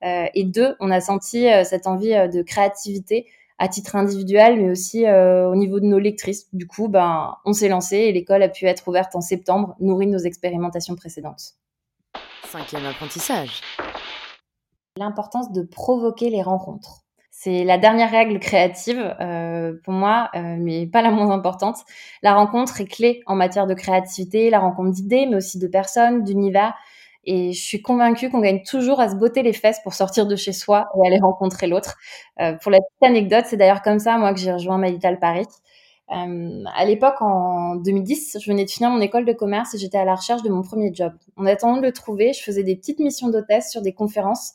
Euh, 0.03 0.27
et 0.33 0.43
deux, 0.45 0.75
on 0.79 0.89
a 0.89 0.99
senti 0.99 1.47
euh, 1.47 1.63
cette 1.63 1.85
envie 1.85 2.13
euh, 2.13 2.27
de 2.27 2.41
créativité 2.41 3.27
à 3.61 3.67
titre 3.67 3.95
individuel, 3.95 4.59
mais 4.59 4.71
aussi 4.71 5.05
euh, 5.05 5.47
au 5.47 5.55
niveau 5.55 5.79
de 5.79 5.85
nos 5.85 5.99
lectrices. 5.99 6.47
Du 6.51 6.65
coup, 6.65 6.87
ben, 6.87 7.35
on 7.45 7.53
s'est 7.53 7.69
lancé 7.69 7.95
et 7.95 8.11
l'école 8.11 8.41
a 8.41 8.49
pu 8.49 8.65
être 8.65 8.87
ouverte 8.87 9.15
en 9.15 9.21
septembre, 9.21 9.75
nourrie 9.79 10.07
de 10.07 10.11
nos 10.11 10.17
expérimentations 10.17 10.95
précédentes. 10.95 11.53
Cinquième 12.49 12.87
apprentissage. 12.87 13.61
L'importance 14.97 15.51
de 15.51 15.61
provoquer 15.61 16.31
les 16.31 16.41
rencontres. 16.41 17.03
C'est 17.29 17.63
la 17.63 17.77
dernière 17.77 18.09
règle 18.09 18.39
créative 18.39 19.15
euh, 19.21 19.73
pour 19.83 19.93
moi, 19.93 20.31
euh, 20.33 20.57
mais 20.57 20.87
pas 20.87 21.03
la 21.03 21.11
moins 21.11 21.29
importante. 21.29 21.77
La 22.23 22.33
rencontre 22.33 22.81
est 22.81 22.85
clé 22.85 23.21
en 23.27 23.35
matière 23.35 23.67
de 23.67 23.75
créativité, 23.75 24.49
la 24.49 24.59
rencontre 24.59 24.89
d'idées, 24.89 25.27
mais 25.27 25.35
aussi 25.35 25.59
de 25.59 25.67
personnes, 25.67 26.23
d'univers. 26.23 26.73
Et 27.23 27.53
je 27.53 27.61
suis 27.61 27.81
convaincue 27.81 28.29
qu'on 28.29 28.39
gagne 28.39 28.63
toujours 28.63 28.99
à 28.99 29.09
se 29.09 29.15
botter 29.15 29.43
les 29.43 29.53
fesses 29.53 29.79
pour 29.83 29.93
sortir 29.93 30.25
de 30.25 30.35
chez 30.35 30.53
soi 30.53 30.87
et 30.95 31.07
aller 31.07 31.19
rencontrer 31.19 31.67
l'autre. 31.67 31.97
Euh, 32.39 32.53
pour 32.53 32.71
la 32.71 32.79
petite 32.79 33.03
anecdote, 33.03 33.45
c'est 33.47 33.57
d'ailleurs 33.57 33.81
comme 33.81 33.99
ça, 33.99 34.17
moi, 34.17 34.33
que 34.33 34.39
j'ai 34.39 34.51
rejoint 34.51 34.77
Madital 34.77 35.19
Paris. 35.19 35.47
Euh, 36.11 36.63
à 36.75 36.85
l'époque, 36.85 37.21
en 37.21 37.75
2010, 37.75 38.37
je 38.41 38.51
venais 38.51 38.65
de 38.65 38.69
finir 38.69 38.89
mon 38.89 38.99
école 38.99 39.25
de 39.25 39.33
commerce 39.33 39.73
et 39.75 39.77
j'étais 39.77 39.97
à 39.97 40.05
la 40.05 40.15
recherche 40.15 40.41
de 40.41 40.49
mon 40.49 40.61
premier 40.61 40.91
job. 40.93 41.13
En 41.37 41.45
attendant 41.45 41.77
de 41.77 41.85
le 41.85 41.93
trouver, 41.93 42.33
je 42.33 42.41
faisais 42.43 42.63
des 42.63 42.75
petites 42.75 42.99
missions 42.99 43.29
d'hôtesse 43.29 43.71
sur 43.71 43.81
des 43.81 43.93
conférences. 43.93 44.53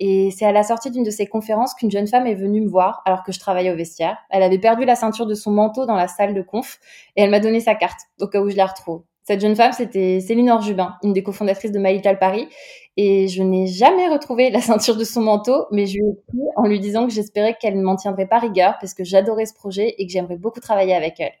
Et 0.00 0.30
c'est 0.30 0.44
à 0.44 0.52
la 0.52 0.62
sortie 0.62 0.90
d'une 0.90 1.02
de 1.02 1.10
ces 1.10 1.26
conférences 1.26 1.74
qu'une 1.74 1.90
jeune 1.90 2.06
femme 2.06 2.26
est 2.26 2.34
venue 2.34 2.60
me 2.60 2.68
voir 2.68 3.02
alors 3.04 3.24
que 3.24 3.32
je 3.32 3.40
travaillais 3.40 3.72
au 3.72 3.76
vestiaire. 3.76 4.16
Elle 4.30 4.42
avait 4.42 4.58
perdu 4.58 4.84
la 4.84 4.94
ceinture 4.94 5.26
de 5.26 5.34
son 5.34 5.50
manteau 5.50 5.86
dans 5.86 5.96
la 5.96 6.08
salle 6.08 6.34
de 6.34 6.42
conf 6.42 6.78
et 7.16 7.22
elle 7.22 7.30
m'a 7.30 7.40
donné 7.40 7.60
sa 7.60 7.74
carte 7.74 8.00
au 8.20 8.28
cas 8.28 8.40
où 8.40 8.48
je 8.48 8.56
la 8.56 8.66
retrouve. 8.66 9.02
Cette 9.28 9.42
jeune 9.42 9.56
femme, 9.56 9.72
c'était 9.74 10.20
Céline 10.20 10.48
Orjubin, 10.48 10.94
une 11.02 11.12
des 11.12 11.22
cofondatrices 11.22 11.70
de 11.70 11.78
My 11.78 12.00
Paris. 12.18 12.48
Et 12.96 13.28
je 13.28 13.42
n'ai 13.42 13.66
jamais 13.66 14.08
retrouvé 14.08 14.48
la 14.48 14.62
ceinture 14.62 14.96
de 14.96 15.04
son 15.04 15.20
manteau, 15.20 15.66
mais 15.70 15.84
je 15.84 15.98
lui 15.98 16.06
ai 16.06 16.12
écrit 16.12 16.48
en 16.56 16.62
lui 16.66 16.80
disant 16.80 17.06
que 17.06 17.12
j'espérais 17.12 17.54
qu'elle 17.60 17.76
ne 17.76 17.82
m'en 17.82 17.96
tiendrait 17.96 18.26
pas 18.26 18.38
rigueur 18.38 18.78
parce 18.80 18.94
que 18.94 19.04
j'adorais 19.04 19.44
ce 19.44 19.52
projet 19.52 19.94
et 19.98 20.06
que 20.06 20.12
j'aimerais 20.14 20.38
beaucoup 20.38 20.60
travailler 20.60 20.94
avec 20.94 21.20
elle. 21.20 21.34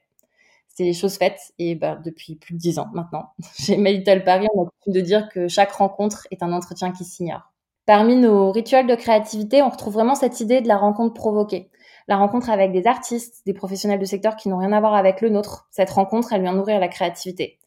C'est 0.68 0.92
chose 0.92 1.16
faite 1.16 1.38
et 1.58 1.76
bah, 1.76 1.98
depuis 2.04 2.34
plus 2.34 2.52
de 2.52 2.58
dix 2.58 2.78
ans 2.78 2.88
maintenant. 2.92 3.30
Chez 3.58 3.78
My 3.78 4.04
Paris, 4.04 4.48
on 4.54 4.64
a 4.64 4.66
coutume 4.66 4.92
de 4.92 5.00
dire 5.00 5.30
que 5.30 5.48
chaque 5.48 5.72
rencontre 5.72 6.26
est 6.30 6.42
un 6.42 6.52
entretien 6.52 6.92
qui 6.92 7.04
s'ignore. 7.04 7.54
Parmi 7.86 8.16
nos 8.16 8.52
rituels 8.52 8.86
de 8.86 8.96
créativité, 8.96 9.62
on 9.62 9.70
retrouve 9.70 9.94
vraiment 9.94 10.14
cette 10.14 10.40
idée 10.40 10.60
de 10.60 10.68
la 10.68 10.76
rencontre 10.76 11.14
provoquée. 11.14 11.70
La 12.06 12.18
rencontre 12.18 12.50
avec 12.50 12.70
des 12.70 12.86
artistes, 12.86 13.46
des 13.46 13.54
professionnels 13.54 13.98
de 13.98 14.04
secteur 14.04 14.36
qui 14.36 14.50
n'ont 14.50 14.58
rien 14.58 14.72
à 14.72 14.80
voir 14.80 14.94
avec 14.94 15.22
le 15.22 15.30
nôtre. 15.30 15.68
Cette 15.70 15.88
rencontre, 15.88 16.34
elle 16.34 16.42
vient 16.42 16.52
nourrir 16.52 16.80
la 16.80 16.88
créativité. 16.88 17.57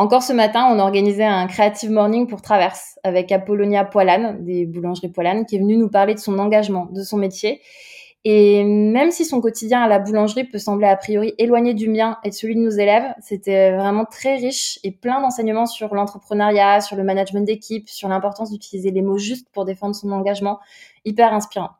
Encore 0.00 0.22
ce 0.22 0.32
matin, 0.32 0.68
on 0.70 0.78
a 0.78 0.84
organisé 0.84 1.24
un 1.24 1.48
Creative 1.48 1.90
Morning 1.90 2.28
pour 2.28 2.40
Traverse 2.40 3.00
avec 3.02 3.32
Apollonia 3.32 3.84
Poilane, 3.84 4.44
des 4.44 4.64
boulangeries 4.64 5.08
Poilane, 5.08 5.44
qui 5.44 5.56
est 5.56 5.58
venue 5.58 5.76
nous 5.76 5.88
parler 5.88 6.14
de 6.14 6.20
son 6.20 6.38
engagement, 6.38 6.86
de 6.92 7.02
son 7.02 7.16
métier. 7.16 7.60
Et 8.22 8.62
même 8.62 9.10
si 9.10 9.24
son 9.24 9.40
quotidien 9.40 9.80
à 9.80 9.88
la 9.88 9.98
boulangerie 9.98 10.44
peut 10.44 10.58
sembler 10.58 10.86
a 10.86 10.94
priori 10.94 11.34
éloigné 11.38 11.74
du 11.74 11.88
mien 11.88 12.18
et 12.22 12.30
de 12.30 12.34
celui 12.34 12.54
de 12.54 12.60
nos 12.60 12.70
élèves, 12.70 13.12
c'était 13.20 13.72
vraiment 13.72 14.04
très 14.04 14.36
riche 14.36 14.78
et 14.84 14.92
plein 14.92 15.20
d'enseignements 15.20 15.66
sur 15.66 15.92
l'entrepreneuriat, 15.92 16.80
sur 16.80 16.94
le 16.94 17.02
management 17.02 17.44
d'équipe, 17.44 17.88
sur 17.88 18.08
l'importance 18.08 18.52
d'utiliser 18.52 18.92
les 18.92 19.02
mots 19.02 19.18
justes 19.18 19.48
pour 19.52 19.64
défendre 19.64 19.96
son 19.96 20.12
engagement, 20.12 20.60
hyper 21.04 21.32
inspirant. 21.32 21.70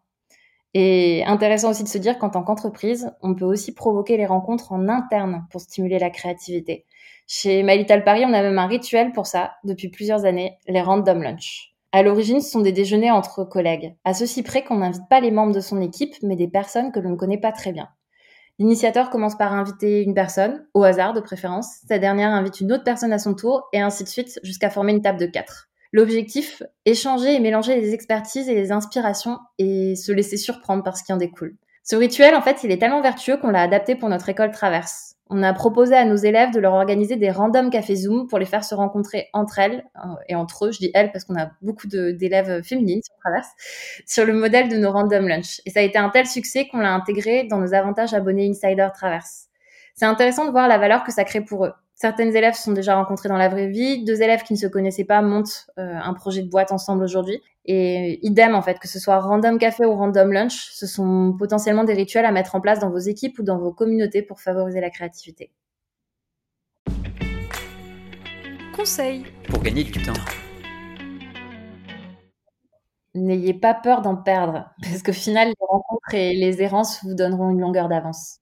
Et 0.75 1.25
intéressant 1.26 1.70
aussi 1.70 1.82
de 1.82 1.88
se 1.88 1.98
dire 1.98 2.18
qu'en 2.18 2.30
tant 2.30 2.42
qu'entreprise, 2.42 3.10
on 3.22 3.34
peut 3.34 3.44
aussi 3.44 3.75
provoquer 3.75 4.16
les 4.16 4.26
rencontres 4.26 4.72
en 4.72 4.88
interne 4.88 5.46
pour 5.50 5.60
stimuler 5.60 5.98
la 5.98 6.10
créativité. 6.10 6.84
Chez 7.26 7.62
My 7.62 7.76
Little 7.78 8.04
Paris, 8.04 8.25
on 8.26 8.32
a 8.32 8.42
même 8.42 8.58
un 8.58 8.66
rituel 8.66 9.12
pour 9.12 9.26
ça 9.26 9.52
depuis 9.64 9.88
plusieurs 9.88 10.25
années, 10.25 10.58
les 10.66 10.82
random 10.82 11.22
lunch. 11.22 11.75
À 11.92 12.02
l'origine, 12.02 12.40
ce 12.40 12.50
sont 12.50 12.60
des 12.60 12.72
déjeuners 12.72 13.10
entre 13.10 13.44
collègues, 13.44 13.94
à 14.04 14.12
ceci 14.12 14.42
près 14.42 14.62
qu'on 14.62 14.76
n'invite 14.76 15.08
pas 15.08 15.20
les 15.20 15.30
membres 15.30 15.54
de 15.54 15.60
son 15.60 15.80
équipe, 15.80 16.14
mais 16.22 16.37
des 16.37 16.48
personnes 16.48 16.92
que 16.92 17.00
l'on 17.00 17.10
ne 17.10 17.16
connaît 17.16 17.40
pas 17.40 17.52
très 17.52 17.72
bien. 17.72 17.88
L'initiateur 18.58 19.08
commence 19.08 19.38
par 19.38 19.54
inviter 19.54 20.02
une 20.02 20.14
personne, 20.14 20.66
au 20.75 20.82
hasard 20.82 21.14
de 21.14 21.20
préférence, 21.20 21.68
sa 21.87 21.98
dernière 21.98 22.30
invite 22.30 22.60
une 22.60 22.72
autre 22.72 22.84
personne 22.84 23.12
à 23.12 23.18
son 23.18 23.34
tour, 23.34 23.68
et 23.72 23.80
ainsi 23.80 24.04
de 24.04 24.08
suite, 24.08 24.38
jusqu'à 24.42 24.68
former 24.68 24.92
une 24.92 25.00
table 25.00 25.20
de 25.20 25.26
quatre. 25.26 25.67
L'objectif, 25.92 26.62
échanger 26.85 27.35
et 27.35 27.40
mélanger 27.40 27.80
les 27.80 27.95
expertises 27.95 28.49
et 28.49 28.54
les 28.54 28.73
inspirations, 28.73 29.38
et 29.59 29.97
se 29.97 30.12
laisser 30.12 30.37
surprendre 30.37 30.83
par 30.83 30.97
ce 30.97 31.04
qui 31.04 31.12
en 31.12 31.16
découle. 31.16 31.57
Ce 31.83 31.97
rituel, 31.97 32.35
en 32.35 32.42
fait, 32.42 32.64
il 32.64 32.71
est 32.71 32.78
tellement 32.78 33.00
vertueux 33.00 33.38
qu'on 33.38 33.49
l'a 33.49 33.62
adapté 33.62 33.97
pour 33.97 34.11
notre 34.11 34.28
école 34.28 34.50
Traverse. 34.50 35.14
On 35.30 35.42
a 35.42 35.52
proposé 35.52 35.95
à 35.95 36.04
nos 36.04 36.16
élèves 36.16 36.52
de 36.52 36.61
leur 36.61 36.75
organiser 36.75 37.16
des 37.16 37.30
random 37.30 37.71
café 37.71 37.97
Zoom 37.97 38.28
pour 38.28 38.38
les 38.38 38.47
faire 38.47 38.64
se 38.64 38.75
rencontrer 38.75 39.28
entre 39.33 39.59
elles 39.59 39.85
euh, 39.97 40.14
et 40.28 40.35
entre 40.35 40.66
eux. 40.66 40.73
Je 40.73 40.78
dis 40.78 40.90
elles 40.95 41.12
parce 41.12 41.25
qu'on 41.25 41.38
a 41.38 41.50
beaucoup 41.61 41.87
d'élèves 41.87 42.62
féminines 42.62 43.02
sur 43.02 43.14
Traverse, 43.23 43.49
sur 44.07 44.25
le 44.25 44.33
modèle 44.33 44.68
de 44.68 44.76
nos 44.76 44.90
random 44.90 45.28
lunch. 45.28 45.61
Et 45.66 45.71
ça 45.71 45.80
a 45.80 45.83
été 45.83 45.99
un 45.99 46.09
tel 46.09 46.26
succès 46.26 46.66
qu'on 46.68 46.78
l'a 46.78 46.92
intégré 46.92 47.45
dans 47.45 47.59
nos 47.59 47.75
avantages 47.75 48.14
abonnés 48.14 48.49
Insider 48.49 48.88
Traverse. 48.95 49.49
C'est 49.95 50.07
intéressant 50.07 50.47
de 50.47 50.50
voir 50.50 50.68
la 50.68 50.78
valeur 50.78 51.04
que 51.04 51.12
ça 51.12 51.25
crée 51.25 51.40
pour 51.40 51.66
eux. 51.66 51.73
Certaines 52.00 52.36
élèves 52.36 52.54
se 52.54 52.62
sont 52.62 52.72
déjà 52.72 52.94
rencontrées 52.94 53.28
dans 53.28 53.36
la 53.36 53.48
vraie 53.48 53.66
vie. 53.66 54.04
Deux 54.04 54.22
élèves 54.22 54.44
qui 54.44 54.52
ne 54.52 54.58
se 54.58 54.68
connaissaient 54.68 55.04
pas 55.04 55.20
montent 55.20 55.66
euh, 55.80 55.98
un 56.00 56.14
projet 56.14 56.42
de 56.42 56.48
boîte 56.48 56.70
ensemble 56.70 57.02
aujourd'hui. 57.02 57.42
Et 57.64 58.24
idem, 58.24 58.54
en 58.54 58.62
fait, 58.62 58.78
que 58.78 58.86
ce 58.86 59.00
soit 59.00 59.18
random 59.18 59.58
café 59.58 59.84
ou 59.84 59.96
random 59.96 60.32
lunch, 60.32 60.70
ce 60.70 60.86
sont 60.86 61.34
potentiellement 61.36 61.82
des 61.82 61.94
rituels 61.94 62.24
à 62.24 62.30
mettre 62.30 62.54
en 62.54 62.60
place 62.60 62.78
dans 62.78 62.88
vos 62.88 62.98
équipes 62.98 63.40
ou 63.40 63.42
dans 63.42 63.58
vos 63.58 63.72
communautés 63.72 64.22
pour 64.22 64.40
favoriser 64.40 64.80
la 64.80 64.90
créativité. 64.90 65.50
Conseil 68.76 69.24
Pour 69.48 69.60
gagner 69.60 69.82
du 69.82 70.00
temps. 70.00 70.12
N'ayez 73.16 73.54
pas 73.54 73.74
peur 73.74 74.02
d'en 74.02 74.14
perdre, 74.14 74.70
parce 74.82 75.02
qu'au 75.02 75.12
final, 75.12 75.48
les 75.48 75.66
rencontres 75.68 76.14
et 76.14 76.34
les 76.34 76.62
errances 76.62 77.02
vous 77.02 77.14
donneront 77.14 77.50
une 77.50 77.58
longueur 77.58 77.88
d'avance. 77.88 78.38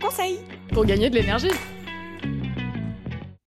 Conseil 0.00 0.38
Pour 0.72 0.84
gagner 0.84 1.10
de 1.10 1.16
l'énergie 1.16 1.50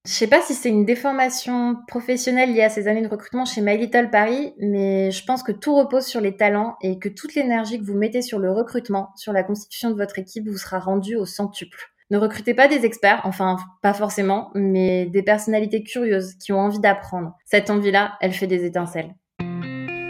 je 0.07 0.12
sais 0.17 0.27
pas 0.27 0.41
si 0.41 0.55
c'est 0.55 0.71
une 0.71 0.85
déformation 0.85 1.77
professionnelle 1.87 2.53
liée 2.53 2.65
à 2.65 2.69
ces 2.69 2.89
années 2.89 3.03
de 3.03 3.09
recrutement 3.09 3.45
chez 3.45 3.61
My 3.61 3.79
Little 3.79 4.11
Paris, 4.11 4.55
mais 4.59 5.11
je 5.12 5.25
pense 5.25 5.45
que 5.45 5.53
tout 5.53 5.77
repose 5.77 6.05
sur 6.05 6.21
les 6.21 6.37
talents 6.37 6.77
et 6.83 6.99
que 6.99 7.09
toute 7.09 7.35
l'énergie 7.37 7.79
que 7.79 7.85
vous 7.85 7.97
mettez 7.97 8.21
sur 8.21 8.41
le 8.41 8.50
recrutement, 8.50 9.11
sur 9.15 9.33
la 9.33 9.45
constitution 9.45 9.91
de 9.91 9.95
votre 9.95 10.19
équipe, 10.19 10.49
vous 10.49 10.57
sera 10.57 10.81
rendue 10.81 11.15
au 11.15 11.27
centuple. 11.27 11.93
Ne 12.11 12.19
recrutez 12.19 12.55
pas 12.55 12.67
des 12.67 12.85
experts, 12.85 13.21
enfin 13.23 13.57
pas 13.83 13.95
forcément, 13.95 14.50
mais 14.55 15.07
des 15.07 15.23
personnalités 15.23 15.85
curieuses 15.85 16.35
qui 16.35 16.53
ont 16.53 16.59
envie 16.59 16.81
d'apprendre. 16.81 17.37
Cette 17.45 17.71
envie-là, 17.71 18.15
elle 18.21 18.33
fait 18.33 18.49
des 18.49 18.65
étincelles. 18.65 19.15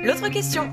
L'autre 0.03 0.31
question 0.31 0.71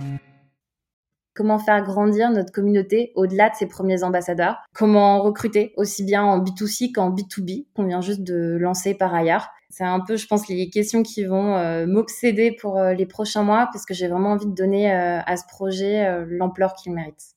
comment 1.38 1.60
faire 1.60 1.84
grandir 1.84 2.32
notre 2.32 2.51
communauté 2.51 3.12
au-delà 3.13 3.50
de 3.50 3.56
ses 3.56 3.67
premiers 3.67 4.03
ambassadeurs, 4.03 4.58
comment 4.74 5.22
recruter 5.22 5.72
aussi 5.77 6.03
bien 6.03 6.24
en 6.24 6.44
B2C 6.44 6.91
qu'en 6.91 7.12
B2B 7.12 7.67
qu'on 7.75 7.86
vient 7.86 8.01
juste 8.01 8.24
de 8.24 8.58
lancer 8.60 8.96
par 8.96 9.13
ailleurs. 9.13 9.48
C'est 9.70 9.84
un 9.84 10.00
peu, 10.00 10.15
je 10.15 10.25
pense, 10.25 10.48
les 10.48 10.70
questions 10.70 11.03
qui 11.03 11.25
vont 11.25 11.56
euh, 11.58 11.86
m'obséder 11.86 12.51
pour 12.60 12.79
euh, 12.79 12.94
les 12.94 13.06
prochains 13.06 13.44
mois 13.44 13.70
parce 13.72 13.86
que 13.86 13.94
j'ai 13.94 14.08
vraiment 14.08 14.32
envie 14.32 14.48
de 14.48 14.56
donner 14.56 14.91
euh, 14.91 15.20
à 15.24 15.38
ce 15.38 15.44
projet 15.48 16.25
l'ampleur 16.27 16.74
qu'il 16.74 16.94
mérite. 16.94 17.37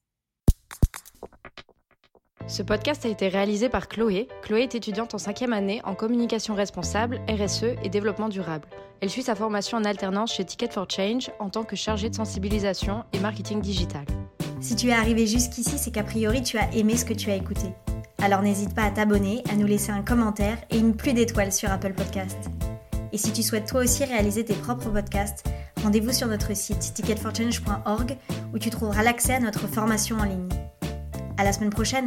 Ce 2.47 2.63
podcast 2.63 3.05
a 3.07 3.09
été 3.09 3.29
réalisé 3.29 3.69
par 3.69 3.89
Chloé. 3.89 4.29
Chloé 4.43 4.63
est 4.63 4.75
étudiante 4.75 5.15
en 5.15 5.19
cinquième 5.19 5.53
année 5.53 5.81
en 5.85 5.95
communication 5.95 6.55
responsable, 6.55 7.21
RSE 7.29 7.77
et 7.85 7.89
développement 7.89 8.29
durable. 8.29 8.67
Elle 9.01 9.11
suit 9.11 9.23
sa 9.23 9.35
formation 9.35 9.79
en 9.79 9.85
alternance 9.85 10.35
chez 10.35 10.45
Ticket 10.45 10.71
for 10.71 10.87
Change 10.91 11.31
en 11.39 11.49
tant 11.49 11.63
que 11.63 11.77
chargée 11.77 12.11
de 12.11 12.15
sensibilisation 12.15 13.05
et 13.13 13.21
marketing 13.21 13.61
digital. 13.61 14.05
Si 14.61 14.75
tu 14.77 14.89
es 14.89 14.93
arrivé 14.93 15.27
jusqu'ici, 15.27 15.79
c'est 15.79 15.91
qu'a 15.91 16.03
priori 16.03 16.43
tu 16.43 16.59
as 16.59 16.73
aimé 16.75 16.97
ce 16.97 17.05
que 17.05 17.15
tu 17.15 17.31
as 17.31 17.37
écouté. 17.37 17.73
Alors 18.23 18.43
n'hésite 18.43 18.75
pas 18.75 18.83
à 18.83 18.91
t'abonner, 18.91 19.43
à 19.51 19.55
nous 19.57 19.67
laisser 19.67 19.93
un 19.93 20.03
commentaire 20.03 20.59
et 20.71 20.79
une 20.79 20.95
pluie 20.95 21.15
d'étoiles 21.15 21.53
sur 21.53 21.71
Apple 21.71 21.95
Podcast. 21.95 22.51
Et 23.13 23.19
si 23.19 23.33
tu 23.33 23.43
souhaites 23.43 23.67
toi 23.67 23.81
aussi 23.83 24.05
réaliser 24.05 24.45
tes 24.45 24.55
propres 24.55 24.91
podcasts, 24.91 25.45
rendez-vous 25.83 26.13
sur 26.13 26.27
notre 26.27 26.55
site 26.55 26.93
ticketforchange.org 26.95 28.17
où 28.53 28.59
tu 28.59 28.71
trouveras 28.71 29.03
l'accès 29.03 29.35
à 29.35 29.41
notre 29.41 29.67
formation 29.67 30.19
en 30.19 30.25
ligne. 30.25 30.49
À 31.41 31.45
la 31.45 31.55
semaine 31.55 31.71
prochaine. 31.71 32.07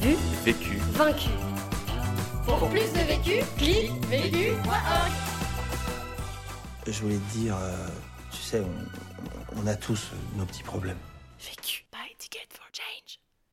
Vu, 0.00 0.16
Vécu. 0.44 0.76
vaincu. 0.94 1.28
Pour 2.44 2.68
plus 2.68 2.92
de 2.92 2.98
vécu, 3.06 3.44
clique 3.56 3.92
vécu.org. 4.06 5.12
Je 6.88 7.00
voulais 7.00 7.14
te 7.14 7.32
dire, 7.38 7.56
euh, 7.56 7.86
tu 8.32 8.38
sais, 8.38 8.60
on, 8.60 9.62
on 9.62 9.66
a 9.68 9.76
tous 9.76 10.10
nos 10.36 10.44
petits 10.46 10.64
problèmes. 10.64 10.98
Vécu 11.38 11.84
by 11.92 12.12
Ticket 12.18 12.48